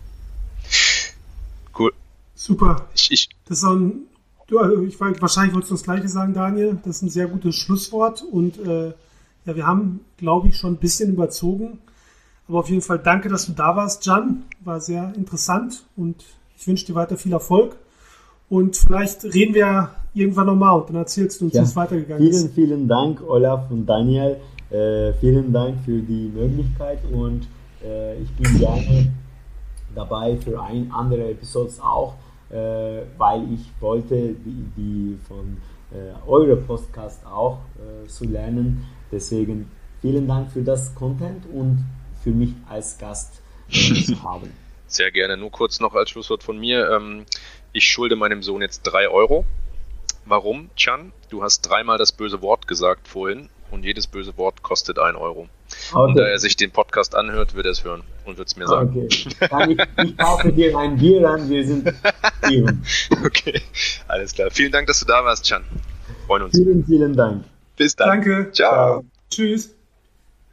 Cool. 1.78 1.92
Super. 2.34 2.88
Ich, 2.94 3.10
ich, 3.10 3.28
das 3.46 3.58
ist 3.58 3.64
ein, 3.64 4.02
du, 4.46 4.58
also 4.58 4.82
ich, 4.82 4.98
wahrscheinlich 5.00 5.54
wolltest 5.54 5.70
du 5.70 5.74
das 5.76 5.84
Gleiche 5.84 6.08
sagen, 6.08 6.34
Daniel. 6.34 6.78
Das 6.84 6.96
ist 6.96 7.02
ein 7.02 7.10
sehr 7.10 7.26
gutes 7.26 7.56
Schlusswort 7.56 8.22
und 8.22 8.58
äh, 8.58 8.92
ja, 9.44 9.56
wir 9.56 9.66
haben, 9.66 10.00
glaube 10.18 10.48
ich, 10.48 10.56
schon 10.56 10.74
ein 10.74 10.78
bisschen 10.78 11.12
überzogen. 11.12 11.78
Aber 12.48 12.60
auf 12.60 12.70
jeden 12.70 12.82
Fall 12.82 12.98
danke, 12.98 13.28
dass 13.28 13.46
du 13.46 13.52
da 13.52 13.76
warst, 13.76 14.04
Jan. 14.06 14.44
War 14.60 14.80
sehr 14.80 15.12
interessant 15.16 15.84
und 15.96 16.24
ich 16.58 16.66
wünsche 16.66 16.86
dir 16.86 16.94
weiter 16.94 17.16
viel 17.16 17.32
Erfolg. 17.32 17.76
Und 18.48 18.76
vielleicht 18.76 19.24
reden 19.24 19.54
wir 19.54 19.90
irgendwann 20.14 20.46
nochmal 20.46 20.80
und 20.80 20.88
dann 20.88 20.96
erzählst 20.96 21.40
du 21.40 21.46
uns, 21.46 21.54
ja, 21.54 21.60
wie 21.60 21.66
es 21.66 21.76
weitergegangen 21.76 22.22
vielen, 22.22 22.34
ist. 22.34 22.54
Vielen, 22.54 22.68
vielen 22.68 22.88
Dank, 22.88 23.22
Olaf 23.22 23.70
und 23.70 23.86
Daniel. 23.86 24.38
Äh, 24.70 25.14
vielen 25.14 25.50
Dank 25.50 25.82
für 25.84 25.98
die 26.02 26.28
Möglichkeit 26.28 26.98
und 27.10 27.48
äh, 27.82 28.20
ich 28.20 28.30
bin 28.32 28.58
gerne 28.58 29.10
dabei 29.94 30.36
für 30.36 30.62
ein 30.62 30.90
andere 30.92 31.30
Episodes 31.30 31.80
auch, 31.80 32.16
äh, 32.50 33.00
weil 33.16 33.50
ich 33.54 33.60
wollte 33.80 34.34
die, 34.34 34.70
die 34.76 35.18
von 35.26 35.56
äh, 35.90 36.12
eure 36.28 36.56
Podcast 36.56 37.24
auch 37.24 37.60
äh, 37.78 38.06
zu 38.08 38.24
lernen. 38.24 38.86
Deswegen 39.10 39.70
vielen 40.02 40.28
Dank 40.28 40.52
für 40.52 40.62
das 40.62 40.94
Content 40.94 41.46
und 41.46 41.86
für 42.22 42.30
mich 42.30 42.50
als 42.68 42.98
Gast 42.98 43.40
äh, 43.70 43.94
zu 43.94 44.22
haben. 44.22 44.52
Sehr 44.86 45.10
gerne. 45.10 45.38
Nur 45.38 45.50
kurz 45.50 45.80
noch 45.80 45.94
als 45.94 46.10
Schlusswort 46.10 46.42
von 46.42 46.58
mir. 46.58 46.90
Ähm, 46.90 47.24
ich 47.72 47.88
schulde 47.88 48.16
meinem 48.16 48.42
Sohn 48.42 48.60
jetzt 48.60 48.82
drei 48.82 49.08
Euro. 49.08 49.46
Warum, 50.26 50.68
Chan? 50.76 51.12
Du 51.30 51.42
hast 51.42 51.62
dreimal 51.62 51.96
das 51.96 52.12
böse 52.12 52.42
Wort 52.42 52.68
gesagt 52.68 53.08
vorhin 53.08 53.48
und 53.70 53.84
jedes 53.84 54.06
böse 54.06 54.36
Wort 54.36 54.62
kostet 54.62 54.98
ein 54.98 55.16
Euro. 55.16 55.48
Okay. 55.92 56.02
Und 56.02 56.18
da 56.18 56.26
er 56.26 56.38
sich 56.38 56.56
den 56.56 56.70
Podcast 56.70 57.14
anhört, 57.14 57.54
wird 57.54 57.66
er 57.66 57.72
es 57.72 57.84
hören 57.84 58.02
und 58.24 58.38
wird 58.38 58.48
es 58.48 58.56
mir 58.56 58.66
sagen. 58.66 59.06
Okay. 59.06 59.36
Dann 59.50 59.70
ich, 59.70 59.78
ich 60.04 60.16
kaufe 60.16 60.52
dir 60.52 60.76
ein 60.78 60.96
Bier 60.96 61.28
an, 61.28 61.48
wir 61.48 61.66
sind 61.66 61.92
Team. 62.46 62.82
Okay, 63.24 63.60
alles 64.06 64.32
klar. 64.32 64.50
Vielen 64.50 64.72
Dank, 64.72 64.86
dass 64.86 65.00
du 65.00 65.06
da 65.06 65.24
warst, 65.24 65.44
Chan. 65.44 65.64
Freuen 66.26 66.42
uns. 66.44 66.56
Vielen, 66.56 66.84
vielen 66.84 67.16
Dank. 67.16 67.44
Bis 67.76 67.96
dann. 67.96 68.08
Danke. 68.08 68.50
Ciao. 68.52 68.72
Ciao. 68.72 69.04
Tschüss. 69.30 69.77